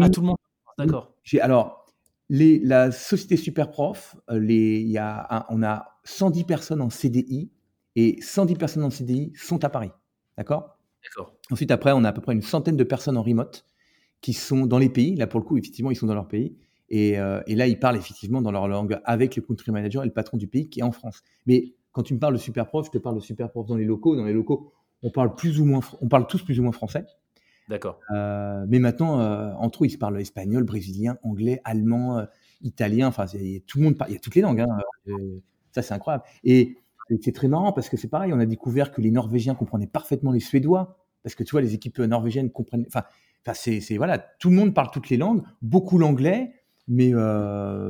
[0.01, 0.37] Ah, tout le monde.
[0.77, 1.13] D'accord.
[1.41, 1.87] Alors,
[2.29, 7.51] les, la société Superprof, euh, les, y a on a 110 personnes en CDI
[7.95, 9.91] et 110 personnes en CDI sont à Paris.
[10.37, 10.77] D'accord?
[11.03, 11.35] D'accord.
[11.51, 13.65] Ensuite, après, on a à peu près une centaine de personnes en remote
[14.21, 15.15] qui sont dans les pays.
[15.15, 16.57] Là, pour le coup, effectivement, ils sont dans leur pays.
[16.89, 20.07] Et, euh, et là, ils parlent effectivement dans leur langue avec le country manager et
[20.07, 21.23] le patron du pays qui est en France.
[21.45, 24.15] Mais quand tu me parles de Superprof, je te parle de Superprof dans les locaux.
[24.15, 24.73] Dans les locaux,
[25.03, 27.05] on parle plus ou moins, on parle tous plus ou moins français.
[27.67, 27.99] D'accord.
[28.11, 32.25] Euh, mais maintenant, euh, entre eux, ils se parlent espagnol, brésilien, anglais, allemand, euh,
[32.61, 33.07] italien.
[33.07, 34.11] Enfin, tout le monde parle.
[34.11, 34.61] Il y a toutes les langues.
[34.61, 34.77] Hein,
[35.71, 36.23] ça, c'est incroyable.
[36.43, 36.77] Et
[37.21, 38.33] c'est très marrant parce que c'est pareil.
[38.33, 41.73] On a découvert que les Norvégiens comprenaient parfaitement les Suédois parce que tu vois, les
[41.73, 42.85] équipes norvégiennes comprennent.
[42.87, 43.03] Enfin,
[43.53, 46.53] c'est voilà, tout le monde parle toutes les langues, beaucoup l'anglais,
[46.87, 47.13] mais,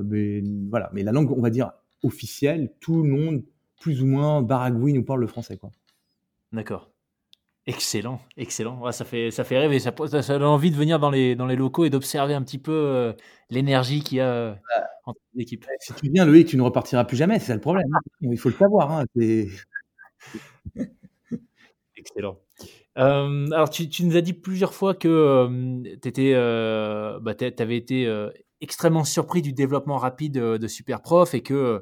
[0.06, 0.90] mais voilà.
[0.94, 1.72] Mais la langue, on va dire
[2.02, 3.44] officielle, tout le monde
[3.80, 5.72] plus ou moins baragouine nous parle le français, quoi.
[6.54, 6.95] D'accord.
[7.68, 8.92] Excellent, excellent.
[8.92, 9.80] ça fait ça fait rêver.
[9.80, 9.92] Ça,
[10.22, 12.72] ça, donne envie de venir dans les dans les locaux et d'observer un petit peu
[12.72, 13.12] euh,
[13.50, 14.54] l'énergie qu'il y a euh,
[15.06, 15.66] entre l'équipe.
[15.80, 17.40] Si tu viens, Loïc, tu ne repartiras plus jamais.
[17.40, 17.88] C'est ça le problème.
[17.92, 18.00] Hein.
[18.22, 18.92] Il faut le savoir.
[18.92, 19.06] Hein,
[21.98, 22.38] excellent.
[23.00, 25.50] Euh, alors, tu, tu, nous as dit plusieurs fois que
[26.04, 28.28] tu bah, avais été
[28.62, 31.82] extrêmement surpris du développement rapide de Superprof et que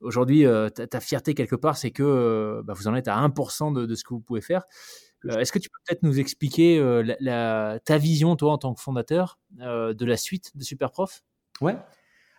[0.00, 0.46] aujourd'hui,
[0.90, 4.04] ta, fierté quelque part, c'est que bah, vous en êtes à 1% de, de, ce
[4.04, 4.62] que vous pouvez faire.
[5.26, 8.80] Euh, est-ce que tu peux peut-être nous expliquer euh, ta vision, toi, en tant que
[8.80, 11.22] fondateur, euh, de la suite de Superprof?
[11.60, 11.76] Ouais.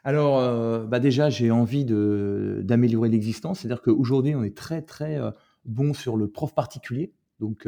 [0.06, 3.60] Alors, bah déjà, j'ai envie d'améliorer l'existence.
[3.60, 5.20] C'est-à-dire qu'aujourd'hui, on est très, très
[5.66, 7.12] bon sur le prof particulier,
[7.42, 7.68] donc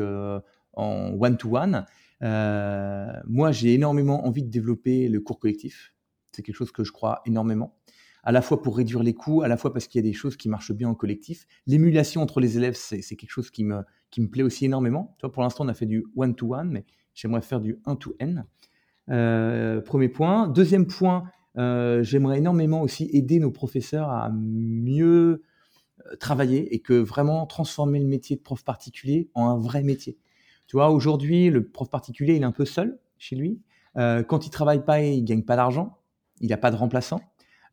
[0.74, 1.86] en one-to-one.
[2.22, 5.94] moi, j'ai énormément envie de développer le cours collectif.
[6.32, 7.76] C'est quelque chose que je crois énormément
[8.24, 10.14] à la fois pour réduire les coûts, à la fois parce qu'il y a des
[10.14, 11.48] choses qui marchent bien en collectif.
[11.66, 13.82] L'émulation entre les élèves, c'est quelque chose qui me,
[14.12, 15.16] qui me plaît aussi énormément.
[15.34, 18.46] Pour l'instant, on a fait du one-to-one, mais j'aimerais faire du un-to-n.
[19.10, 20.48] Euh, premier point.
[20.48, 21.24] Deuxième point,
[21.58, 25.42] euh, j'aimerais énormément aussi aider nos professeurs à mieux
[26.06, 30.18] euh, travailler et que vraiment transformer le métier de prof particulier en un vrai métier.
[30.68, 33.62] Tu vois, aujourd'hui, le prof particulier, il est un peu seul chez lui.
[33.96, 35.98] quand il travaille pas, il gagne pas d'argent.
[36.40, 37.22] Il n'a pas de remplaçant.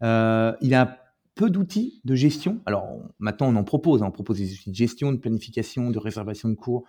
[0.02, 1.07] Il a
[1.38, 2.58] peu d'outils de gestion.
[2.66, 4.02] Alors maintenant, on en propose.
[4.02, 4.06] Hein.
[4.08, 6.84] on propose des outils de gestion, de planification, de réservation de cours,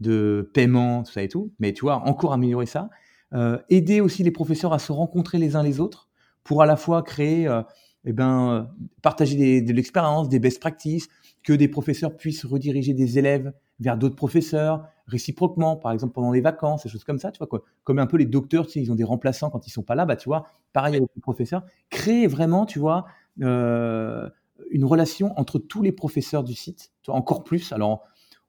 [0.00, 1.52] de paiement, tout ça et tout.
[1.60, 2.90] Mais tu vois, encore améliorer ça.
[3.32, 6.08] Euh, aider aussi les professeurs à se rencontrer les uns les autres
[6.42, 7.62] pour à la fois créer, euh,
[8.04, 8.68] eh ben,
[9.02, 11.08] partager de l'expérience, des best practices,
[11.44, 16.40] que des professeurs puissent rediriger des élèves vers d'autres professeurs, réciproquement, par exemple pendant les
[16.40, 17.48] vacances, des choses comme ça, tu vois,
[17.84, 19.94] comme un peu les docteurs, tu sais, ils ont des remplaçants quand ils sont pas
[19.94, 23.06] là, bah tu vois, pareil avec les professeurs, créer vraiment, tu vois,
[23.38, 27.72] une relation entre tous les professeurs du site, encore plus.
[27.72, 28.04] Alors,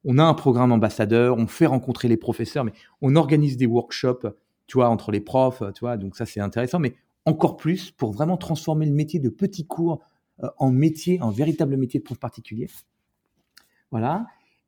[0.06, 4.28] on a un programme ambassadeur, on fait rencontrer les professeurs, mais on organise des workshops,
[4.68, 8.12] tu vois, entre les profs, tu vois, donc ça c'est intéressant, mais encore plus pour
[8.12, 10.02] vraiment transformer le métier de petits cours
[10.44, 12.68] euh, en métier, en véritable métier de prof particulier.
[13.92, 14.26] Voilà.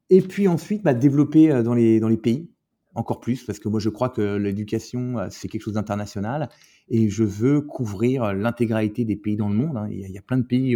[0.09, 2.49] Et puis ensuite, bah, développer euh, dans les, dans les pays
[2.93, 6.49] encore plus, parce que moi je crois que l'éducation, euh, c'est quelque chose d'international,
[6.89, 9.77] et je veux couvrir euh, l'intégralité des pays dans le monde.
[9.77, 9.88] Hein.
[9.91, 10.75] Il, y a, plein de pays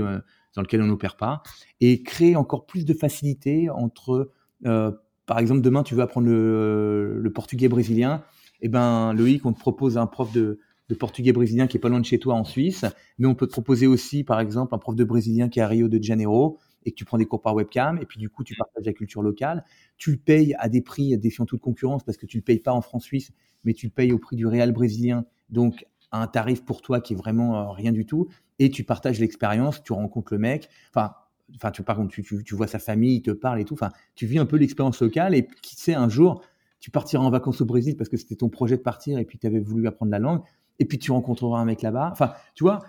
[0.56, 1.44] dans lesquels on n'opère pas,
[1.82, 4.32] et créer encore plus de facilité entre,
[4.64, 8.24] par exemple, demain tu veux apprendre le, le portugais brésilien,
[8.62, 11.80] et eh ben Loïc, on te propose un prof de, de portugais brésilien qui est
[11.80, 12.84] pas loin de chez toi en Suisse,
[13.20, 15.68] mais on peut te proposer aussi, par exemple, un prof de brésilien qui est à
[15.68, 18.44] Rio de Janeiro, et que tu prends des cours par webcam, et puis du coup,
[18.44, 19.66] tu partages la culture locale.
[19.98, 22.72] Tu le payes à des prix défiant toute concurrence parce que tu le payes pas
[22.72, 23.32] en francs suisse,
[23.64, 27.02] mais tu le payes au prix du réal brésilien, donc à un tarif pour toi
[27.02, 28.28] qui est vraiment euh, rien du tout.
[28.60, 30.70] Et tu partages l'expérience, tu rencontres le mec.
[30.90, 31.14] Enfin,
[31.56, 33.74] enfin, tu, par contre, tu, tu, tu, vois sa famille, il te parle et tout.
[33.74, 36.42] Enfin, tu vis un peu l'expérience locale et qui sait, un jour,
[36.80, 39.38] tu partiras en vacances au Brésil parce que c'était ton projet de partir et puis
[39.38, 40.42] tu avais voulu apprendre la langue
[40.80, 42.10] et puis tu rencontreras un mec là-bas.
[42.12, 42.80] Enfin, tu vois,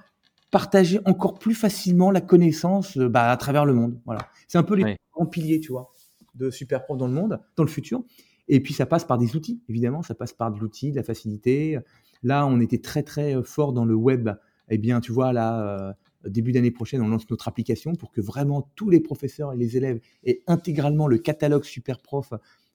[0.51, 4.01] partager encore plus facilement la connaissance euh, bah, à travers le monde.
[4.07, 4.29] Voilà.
[4.49, 5.91] C'est un peu les grands piliers, tu vois,
[6.35, 8.03] de super prof dans le monde, dans le futur.
[8.49, 11.05] Et puis ça passe par des outils, évidemment, ça passe par de l'outil, de la
[11.05, 11.79] facilité.
[12.23, 14.31] Là, on était très très euh, fort dans le web.
[14.69, 15.91] Eh bien, tu vois, là,
[16.25, 19.57] euh, début d'année prochaine, on lance notre application pour que vraiment tous les professeurs et
[19.57, 22.33] les élèves aient intégralement le catalogue super prof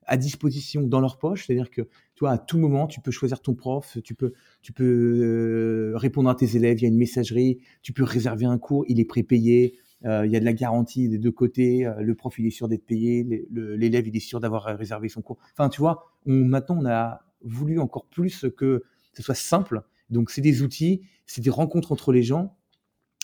[0.07, 1.45] à disposition dans leur poche.
[1.45, 4.83] C'est-à-dire que, toi, à tout moment, tu peux choisir ton prof, tu peux, tu peux
[4.83, 8.85] euh, répondre à tes élèves, il y a une messagerie, tu peux réserver un cours,
[8.87, 12.45] il est prépayé, il y a de la garantie des deux côtés, le prof, il
[12.45, 15.39] est sûr d'être payé, l'élève, il est sûr d'avoir réservé son cours.
[15.53, 18.83] Enfin, tu vois, maintenant, on a voulu encore plus que
[19.18, 19.82] ce soit simple.
[20.09, 22.57] Donc, c'est des outils, c'est des rencontres entre les gens.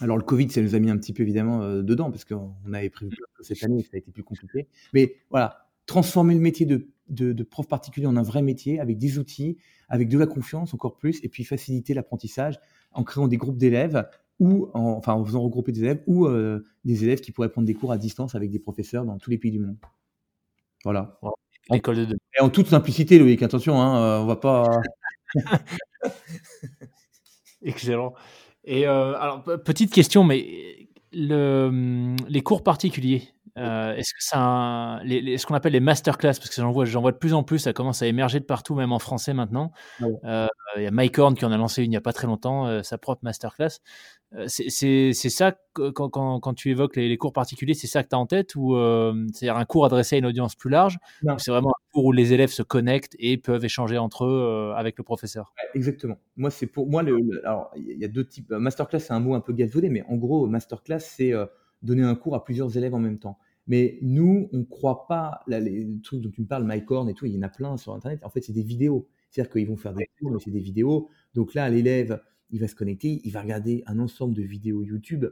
[0.01, 2.89] Alors, le Covid, ça nous a mis un petit peu, évidemment, dedans, parce qu'on avait
[2.89, 4.67] prévu que cette année, ça a été plus compliqué.
[4.93, 9.17] Mais voilà, transformer le métier de, de, prof particulier en un vrai métier avec des
[9.17, 9.57] outils,
[9.89, 12.59] avec de la confiance encore plus, et puis faciliter l'apprentissage
[12.93, 14.07] en créant des groupes d'élèves
[14.39, 17.67] ou en, enfin en faisant regrouper des élèves ou euh, des élèves qui pourraient prendre
[17.67, 19.77] des cours à distance avec des professeurs dans tous les pays du monde.
[20.83, 21.19] Voilà.
[21.69, 24.63] L'école de Et en toute simplicité, Loïc, attention, hein, euh, on va pas.
[27.63, 28.13] Excellent.
[28.63, 33.23] Et euh, alors, petite question, mais le, les cours particuliers,
[33.57, 37.01] euh, est-ce que ça, les, ce qu'on appelle les masterclass, parce que j'en vois, j'en
[37.01, 39.71] vois de plus en plus, ça commence à émerger de partout, même en français maintenant.
[40.01, 42.13] Euh, il y a Mike Horn qui en a lancé une il n'y a pas
[42.13, 43.79] très longtemps, euh, sa propre masterclass.
[44.47, 48.19] c'est ça quand, quand, quand, tu évoques les, cours particuliers, c'est ça que tu as
[48.19, 48.75] en tête ou
[49.33, 50.97] c'est-à-dire un cours adressé à une audience plus large
[51.37, 54.97] C'est vraiment un cours où les élèves se connectent et peuvent échanger entre eux avec
[54.97, 55.53] le professeur?
[55.73, 56.17] exactement.
[56.37, 58.51] Moi, c'est pour moi le, alors il y a deux types.
[58.51, 61.33] Masterclass, c'est un mot un peu galvaudé, mais en gros, masterclass, c'est
[61.81, 63.37] donner un cours à plusieurs élèves en même temps.
[63.67, 67.13] Mais nous, on ne croit pas, là, les trucs dont tu me parles, MyCorn et
[67.13, 68.23] tout, il y en a plein sur Internet.
[68.23, 69.07] En fait, c'est des vidéos.
[69.29, 71.09] C'est-à-dire qu'ils vont faire des cours, mais c'est des vidéos.
[71.35, 75.25] Donc là, l'élève, il va se connecter, il va regarder un ensemble de vidéos YouTube,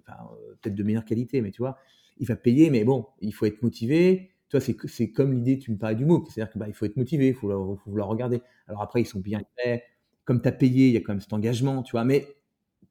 [0.00, 1.78] enfin, euh, peut-être de meilleure qualité, mais tu vois,
[2.18, 4.30] il va payer, mais bon, il faut être motivé.
[4.48, 6.96] Tu vois, c'est comme l'idée, tu me parlais du MOOC, c'est-à-dire qu'il bah, faut être
[6.96, 8.42] motivé, il faut, faut, vouloir regarder.
[8.68, 9.82] Alors après, ils sont bien faits.
[10.24, 12.26] Comme tu as payé, il y a quand même cet engagement, tu vois, mais...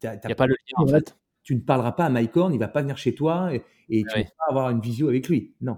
[0.03, 2.53] Il n'y a pas le lien, en fait tu ne parleras pas à Mike Horn,
[2.53, 5.29] il va pas venir chez toi et, tu ne vas pas avoir une visio avec
[5.29, 5.53] lui.
[5.61, 5.77] Non.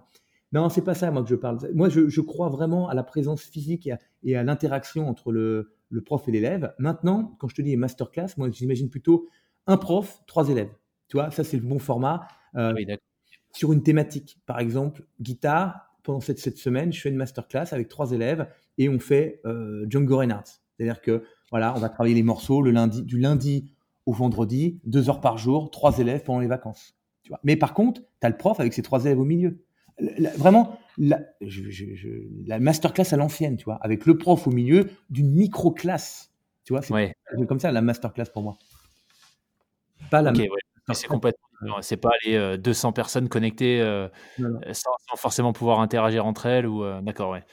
[0.53, 1.59] Non, c'est pas ça, moi, que je parle.
[1.75, 3.89] Moi, je, crois vraiment à la présence physique
[4.23, 5.73] et à, l'interaction entre le,
[6.05, 6.73] prof et l'élève.
[6.79, 9.27] Maintenant, quand je te dis masterclass, moi, j'imagine plutôt
[9.67, 10.71] un prof, trois élèves.
[11.09, 12.29] Tu vois, ça, c'est le bon format.
[12.55, 12.73] Euh,
[13.51, 17.89] sur une thématique, par exemple, guitare, pendant cette, cette, semaine, je fais une masterclass avec
[17.89, 18.47] trois élèves
[18.77, 20.47] et on fait euh, Django Reinhardt.
[20.77, 23.69] C'est-à-dire que, voilà, on va travailler les morceaux le lundi, du lundi
[24.07, 26.95] au vendredi, deux heures par jour, trois élèves pendant les vacances.
[27.23, 27.39] Tu vois.
[27.43, 29.59] Mais par contre, tu as le prof avec ses trois élèves au milieu.
[30.37, 31.19] vraiment, la,
[32.45, 36.31] la masterclass à l'ancienne, tu vois, avec le prof au milieu d'une micro-classe.
[36.63, 37.15] Tu vois, c'est
[37.47, 38.57] comme ça la masterclass pour moi.
[40.09, 40.31] Pas la
[40.93, 44.07] C'est complètement C'est pas les 200 personnes connectées euh,
[44.71, 47.43] sans, forcément pouvoir interagir entre elles ou euh, d'accord, ouais.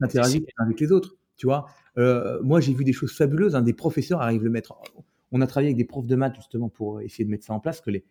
[0.00, 1.66] interagir avec les autres, tu vois.
[1.98, 3.54] Euh, moi, j'ai vu des choses fabuleuses.
[3.56, 4.74] Un des professeurs arrive le mettre
[5.36, 7.60] on a travaillé avec des profs de maths justement pour essayer de mettre ça en
[7.60, 8.04] place, que les,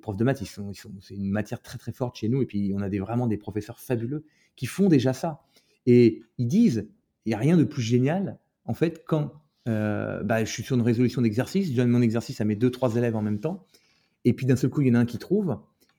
[0.00, 2.80] profs de maths, sont, c'est une matière très très forte chez nous, et puis on
[2.80, 4.24] a des, vraiment des professeurs fabuleux
[4.56, 5.42] qui font déjà ça.
[5.86, 6.88] Et ils disent,
[7.26, 9.32] il n'y a rien de plus génial, en fait, quand
[9.68, 12.70] euh, bah, je suis sur une résolution d'exercice, je donne mon exercice à mes deux,
[12.70, 13.66] trois élèves en même temps,
[14.24, 15.58] et puis d'un seul coup, il y en a un qui trouve,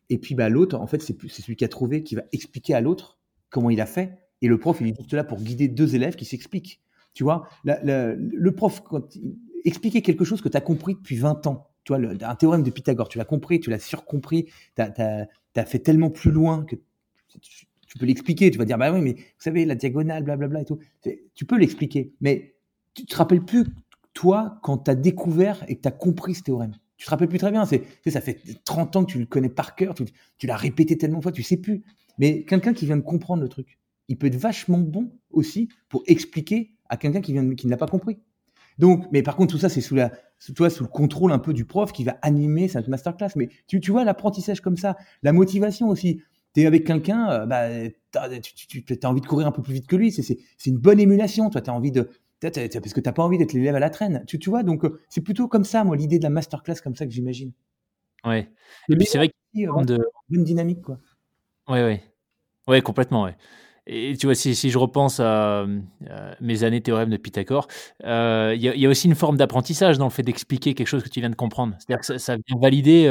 [0.10, 2.82] et puis bah, l'autre, en fait, c'est celui qui a trouvé qui va expliquer à
[2.82, 3.20] l'autre
[3.50, 6.16] comment il a fait, et le prof, il est juste là pour guider deux élèves
[6.16, 6.82] qui s'expliquent.
[7.14, 9.18] Tu vois, le prof, quand
[9.66, 11.68] expliquer quelque chose que tu as compris depuis 20 ans.
[11.84, 14.46] Tu vois, un théorème de Pythagore, tu l'as compris, tu l'as surcompris,
[14.76, 16.76] tu as, fait tellement plus loin que
[17.42, 18.52] tu, peux l'expliquer.
[18.52, 20.80] Tu vas dire, bah oui, mais vous savez, la diagonale, blablabla et tout.
[21.34, 22.56] Tu peux l'expliquer, mais
[22.94, 23.66] tu te rappelles plus,
[24.14, 26.74] toi, quand tu as découvert et que tu as compris ce théorème.
[26.98, 27.66] Tu te rappelles plus très bien.
[27.66, 30.06] C'est, ça fait 30 ans que tu le connais par cœur, tu,
[30.38, 31.84] tu l'as répété tellement de fois, tu sais plus.
[32.20, 36.04] Mais quelqu'un qui vient de comprendre le truc, il peut être vachement bon aussi pour
[36.06, 38.20] expliquer à quelqu'un qui, vient qui ne l'a pas compris.
[38.78, 41.54] Donc, mais par contre, tout ça, c'est sous la, sous, sous le contrôle un peu
[41.54, 43.30] du prof qui va animer cette masterclass.
[43.36, 46.22] Mais tu, tu vois, l'apprentissage comme ça, la motivation aussi.
[46.54, 47.70] Tu es avec quelqu'un, euh, bah,
[48.12, 50.12] tu, as envie de courir un peu plus vite que lui.
[50.12, 51.50] C'est une bonne émulation.
[51.50, 52.10] Toi, tu as envie de.
[52.42, 52.54] parce
[52.94, 54.24] que tu n'as pas envie d'être l'élève à la traîne.
[54.28, 56.96] Tu, tu vois, donc euh, c'est plutôt comme ça, moi, l'idée de la masterclass, comme
[56.96, 57.54] ça que j'imagine.
[58.26, 58.50] Ouais.
[58.90, 59.72] Et puis c'est vrai qu'il y a
[60.30, 61.00] une dynamique, quoi.
[61.68, 62.04] Ouais, ouais.
[62.68, 63.36] Ouais, complètement, ouais.
[63.88, 65.66] Et tu vois, si, si je repense à,
[66.40, 67.68] mes années théorème de Pythagore,
[68.04, 71.10] il y, y, a aussi une forme d'apprentissage dans le fait d'expliquer quelque chose que
[71.10, 71.76] tu viens de comprendre.
[71.80, 73.06] C'est-à-dire que ça, vient valider,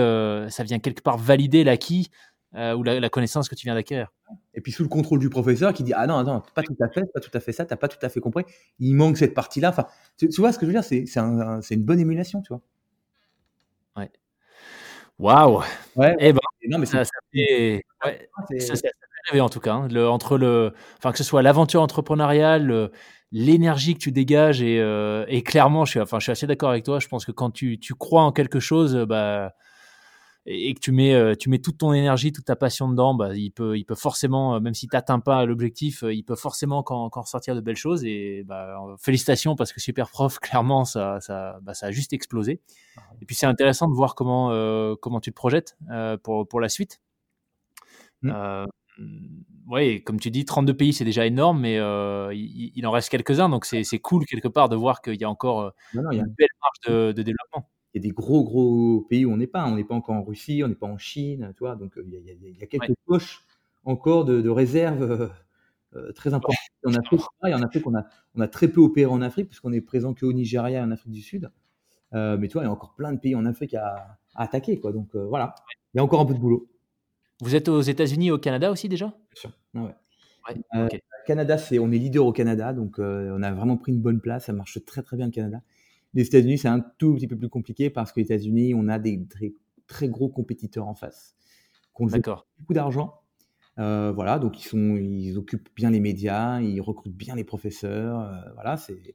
[0.49, 2.11] ça vient quelque part valider l'acquis
[2.55, 4.13] ou la, la, connaissance que tu viens d'acquérir.
[4.55, 6.89] Et puis sous le contrôle du professeur qui dit ah non non pas tout à
[6.89, 8.45] fait pas tout à fait ça t'as pas tout à fait compris.
[8.79, 9.87] Il manque cette partie là enfin
[10.19, 10.85] tu, vois ce que je veux dire?
[10.85, 12.61] C'est c'est un, une bonne émulation tu vois.
[13.97, 14.11] Ouais.
[15.19, 15.63] Waouh.
[15.97, 16.17] Ouais.
[16.21, 18.89] Eh ben non mais ça, ça fait ouais, ça, ça,
[19.29, 19.89] rêver en tout cas hein.
[19.89, 22.91] le, entre le enfin que ce soit l'aventure entrepreneuriale
[23.33, 26.71] l'énergie que tu dégages et, euh, et clairement je suis enfin je suis assez d'accord
[26.71, 29.53] avec toi je pense que quand tu, tu crois en quelque chose bah
[30.47, 33.35] et que tu mets, euh, tu mets toute ton énergie, toute ta passion dedans, bah,
[33.35, 36.35] il, peut, il peut forcément, euh, même si tu n'atteins pas l'objectif, euh, il peut
[36.35, 38.05] forcément encore, ressortir de belles choses.
[38.05, 42.61] Et bah, félicitations parce que Super Prof, clairement, ça, ça, bah, ça a juste explosé.
[43.21, 44.49] Et puis c'est intéressant de voir comment,
[45.01, 45.77] comment tu te projettes
[46.23, 47.01] pour, pour la suite.
[48.23, 48.67] Mmh.
[49.69, 53.65] Oui, comme tu dis, 32 pays, c'est déjà énorme, mais il, en reste quelques-uns, donc
[53.65, 57.23] c'est cool quelque part de voir qu'il y a encore une belle marge de, de
[57.23, 59.67] développement il y a des gros, gros pays où on n'est pas.
[59.67, 61.77] On n'est pas encore en Russie, on n'est pas en Chine, tu vois.
[61.77, 63.45] Donc, il y, a, quelques poches
[63.85, 65.29] encore de, réserves euh,
[65.97, 66.57] euh, très importantes.
[66.87, 69.49] En Afrique, il y en Afrique, on a, on a très peu opéré en Afrique,
[69.49, 71.51] puisqu'on est présent qu'au Nigeria et en Afrique du Sud.
[72.13, 74.79] Euh, mais tu vois, il y a encore plein de pays en Afrique à, attaquer,
[74.79, 74.93] quoi.
[74.93, 75.57] Donc, voilà,
[75.93, 76.70] il y a encore un peu de boulot.
[77.41, 79.07] Vous êtes aux États-Unis et au Canada aussi déjà?
[79.07, 79.53] Bien sûr.
[79.75, 79.95] Ouais.
[81.27, 84.47] Canada, c'est, on est leader au Canada, donc on a vraiment pris une bonne place.
[84.47, 85.63] Ça marche très très bien le Canada.
[86.15, 88.99] Les États-Unis, c'est un tout petit peu plus compliqué parce que les États-Unis, on a
[88.99, 89.23] des
[89.87, 91.37] très, gros compétiteurs en face.
[92.09, 92.47] D'accord.
[92.59, 93.21] Beaucoup d'argent.
[93.79, 98.21] Euh, voilà, donc ils, sont, ils occupent bien les médias, ils recrutent bien les professeurs.
[98.21, 99.15] Euh, voilà, c'est.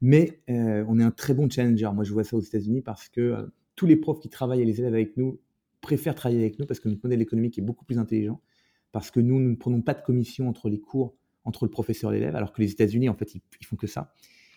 [0.00, 1.88] Mais euh, on est un très bon challenger.
[1.94, 4.80] Moi, je vois ça aux États-Unis parce que tous les profs qui travaillent et les
[4.80, 5.38] élèves avec nous
[5.82, 8.40] préfèrent travailler avec nous parce que notre modèle économique est beaucoup plus intelligent.
[8.92, 11.14] Parce que nous, nous ne prenons pas de commission entre les cours,
[11.44, 14.14] entre le professeur et l'élève, alors que les États-Unis, en fait, ils, font que ça.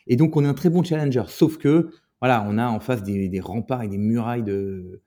[0.08, 1.24] Et donc, on est un très bon challenger.
[1.28, 1.90] Sauf que,
[2.22, 5.02] voilà, on a en face des, remparts et des murailles de,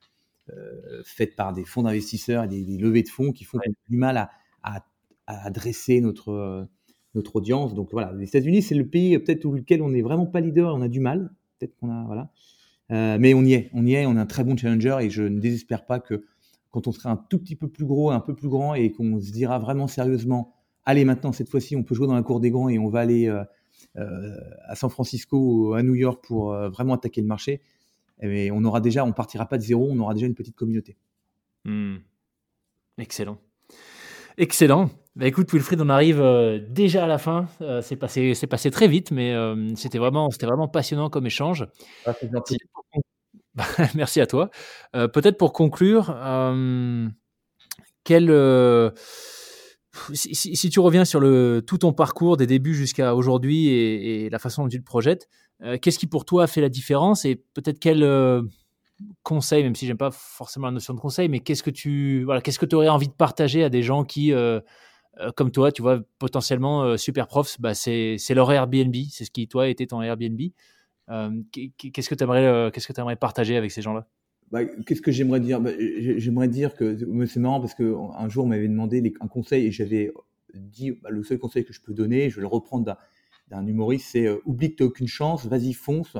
[0.50, 3.58] euh, faites par des fonds d'investisseurs et des, levées de fonds qui font
[3.88, 4.30] du mal à,
[4.62, 4.82] à,
[5.26, 6.64] adresser notre, euh,
[7.14, 7.74] notre audience.
[7.74, 10.74] Donc, voilà, les États-Unis, c'est le pays peut-être où lequel on n'est vraiment pas leader
[10.74, 11.30] on a du mal.
[11.58, 12.30] Peut-être qu'on a, voilà.
[12.90, 15.10] Euh, mais on y est, on y est, on est un très bon challenger et
[15.10, 16.24] je ne désespère pas que
[16.70, 19.20] quand on sera un tout petit peu plus gros, un peu plus grand et qu'on
[19.20, 22.50] se dira vraiment sérieusement, allez maintenant cette fois-ci on peut jouer dans la cour des
[22.50, 23.30] grands et on va aller
[23.96, 24.36] euh,
[24.66, 27.62] à San Francisco ou à New York pour euh, vraiment attaquer le marché,
[28.20, 30.96] et on aura déjà, on partira pas de zéro, on aura déjà une petite communauté.
[31.64, 31.96] Hmm.
[32.98, 33.38] Excellent.
[34.36, 34.90] Excellent.
[35.18, 37.48] Bah écoute, Wilfried, on arrive euh, déjà à la fin.
[37.82, 39.34] c'est passé, c'est passé très vite, mais
[39.74, 41.66] c'était vraiment, c'était vraiment passionnant comme échange.
[42.06, 42.56] Ah, gentil.
[43.94, 44.48] Merci à toi.
[44.92, 46.14] Peut-être pour conclure,
[48.04, 48.30] quel
[50.14, 54.62] si, tu reviens sur le, tout ton parcours des débuts jusqu'à aujourd'hui et, la façon
[54.62, 55.28] dont tu te projettes,
[55.62, 58.42] euh, qu'est-ce qui pour toi a fait la différence et peut-être quel euh,
[59.22, 62.40] conseil, même si j'aime pas forcément la notion de conseil, mais qu'est-ce que tu voilà,
[62.40, 64.32] qu'est-ce que tu aurais envie de partager à des gens qui,
[65.20, 69.48] euh, comme toi, tu vois, potentiellement super profs, bah, c'est leur Airbnb, c'est ce qui
[69.48, 70.40] toi était ton Airbnb.
[71.52, 74.06] qu'est-ce que tu aimerais, qu'est-ce que aimerais partager avec ces gens-là?
[74.50, 75.60] Bah, qu'est-ce que j'aimerais dire?
[75.60, 76.96] Bah, J'aimerais dire que
[77.26, 80.12] c'est marrant parce qu'un jour on m'avait demandé un conseil et j'avais
[80.54, 82.96] dit bah, le seul conseil que je peux donner, je vais le reprendre
[83.48, 86.16] d'un humoriste, c'est euh, oublie que tu n'as aucune chance, vas-y fonce.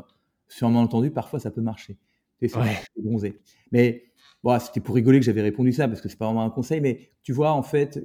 [0.48, 1.98] Sur entendu, parfois ça peut marcher.
[2.40, 2.52] C'est
[2.96, 3.38] bronzé.
[3.72, 4.04] Mais
[4.42, 6.80] bon, c'était pour rigoler que j'avais répondu ça parce que c'est pas vraiment un conseil.
[6.80, 8.00] Mais tu vois, en fait,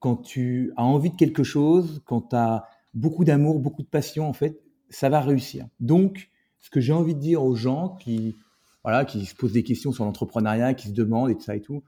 [0.00, 4.28] quand tu as envie de quelque chose, quand tu as beaucoup d'amour, beaucoup de passion,
[4.28, 5.66] en fait, ça va réussir.
[5.80, 8.36] Donc, ce que j'ai envie de dire aux gens qui
[8.84, 11.60] voilà, qui se posent des questions sur l'entrepreneuriat, qui se demandent et tout ça et
[11.60, 11.82] tout.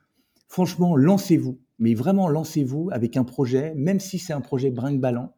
[0.49, 5.33] Franchement, lancez-vous, mais vraiment lancez-vous avec un projet, même si c'est un projet brinque-ballant,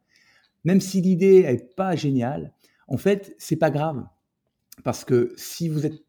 [0.64, 2.52] même si l'idée n'est pas géniale.
[2.88, 4.04] En fait, c'est pas grave,
[4.82, 6.02] parce que si vous êtes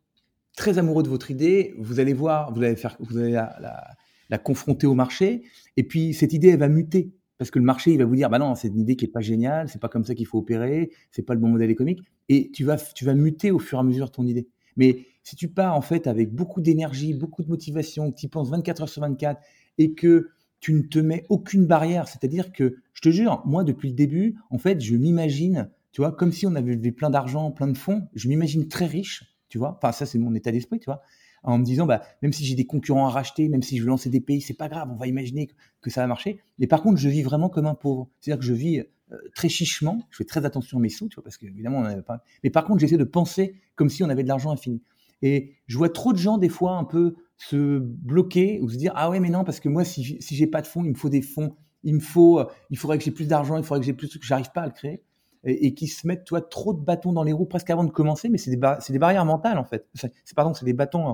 [0.56, 3.96] très amoureux de votre idée, vous allez voir, vous allez faire, vous allez la,
[4.38, 5.44] confronter au marché,
[5.78, 7.12] et puis cette idée elle va muter.
[7.38, 9.10] Parce que le marché il va vous dire bah non c'est une idée qui est
[9.10, 12.02] pas géniale, c'est pas comme ça qu'il faut opérer, c'est pas le bon modèle économique,
[12.30, 14.48] et tu vas tu vas muter au fur et à mesure ton idée.
[14.78, 18.50] Mais si tu pars en fait avec beaucoup d'énergie, beaucoup de motivation, que tu penses
[18.50, 19.42] 24 heures sur 24
[19.78, 20.30] et que
[20.60, 24.38] tu ne te mets aucune barrière, c'est-à-dire que, je te jure, moi depuis le début,
[24.50, 28.08] en fait, je m'imagine, tu vois, comme si on avait plein d'argent, plein de fonds,
[28.16, 31.02] je m'imagine très riche, tu vois, enfin ça c'est mon état d'esprit, tu vois,
[31.44, 33.90] en me disant, bah, même si j'ai des concurrents à racheter, même si je veux
[33.90, 35.50] lancer des pays, c'est pas grave, on va imaginer
[35.82, 36.40] que, ça va marcher.
[36.60, 38.10] Mais par contre, je vis vraiment comme un pauvre.
[38.20, 41.16] C'est-à-dire que je vis euh, très chichement, je fais très attention à mes sous, tu
[41.16, 42.24] vois, parce qu'évidemment, on n'avait pas.
[42.44, 44.82] Mais par contre, j'essaie de penser comme si on avait de l'argent infini.
[45.22, 48.94] Et je vois trop de gens, des fois, un peu se bloquer ou se dire
[48.96, 50.96] Ah ouais, mais non, parce que moi, si, si j'ai pas de fonds, il me
[50.96, 53.86] faut des fonds il me faut, il faudrait que j'ai plus d'argent, il faudrait que
[53.86, 55.04] j'ai plus de trucs, j'arrive pas à le créer.
[55.46, 58.30] Et, qui se mettent, toi, trop de bâtons dans les roues presque avant de commencer,
[58.30, 59.90] mais c'est des, des barrières mentales en fait.
[59.94, 61.14] C'est pardon, c'est des bâtons euh,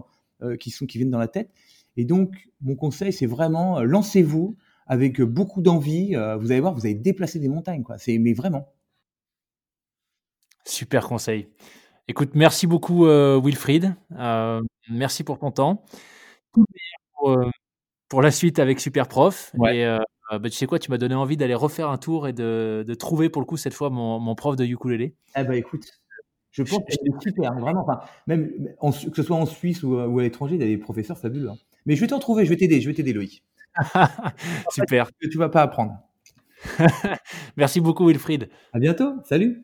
[0.60, 1.52] qui sont qui viennent dans la tête.
[1.98, 4.56] Et donc, mon conseil, c'est vraiment lancez-vous
[4.88, 6.16] avec beaucoup d'envie.
[6.40, 7.98] vous allez voir, vous allez déplacer des montagnes, quoi.
[7.98, 8.74] C'est mais vraiment.
[10.66, 11.48] Super conseil.
[12.08, 13.96] Écoute, merci beaucoup euh, Wilfried.
[14.18, 15.84] Euh, merci pour ton temps.
[16.52, 16.66] Pour,
[17.30, 17.50] euh,
[18.08, 19.52] pour, la suite avec Superprof.
[19.72, 19.86] Et
[20.32, 22.94] bah, tu sais quoi, tu m'as donné envie d'aller refaire un tour et de, de,
[22.96, 25.16] trouver pour le coup cette fois mon, mon prof de ukulélé.
[25.36, 25.86] Eh ben écoute,
[26.66, 27.82] je pense que c'est super, vraiment.
[27.82, 28.52] Enfin, même
[28.82, 31.50] que ce soit en Suisse ou, à l'étranger, il y a des professeurs fabuleux.
[31.50, 31.58] Hein.
[31.86, 33.44] Mais je vais te retrouver, je vais t'aider, je vais t'aider Loïc.
[34.72, 35.10] super.
[35.22, 35.98] tu vas pas apprendre.
[37.58, 38.50] Merci beaucoup Wilfried.
[38.74, 39.14] À bientôt.
[39.24, 39.64] Salut.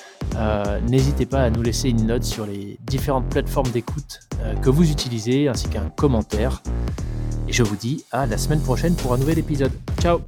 [0.35, 4.69] euh, n'hésitez pas à nous laisser une note sur les différentes plateformes d'écoute euh, que
[4.69, 6.61] vous utilisez, ainsi qu'un commentaire.
[7.47, 9.71] Et je vous dis à la semaine prochaine pour un nouvel épisode.
[9.99, 10.21] Ciao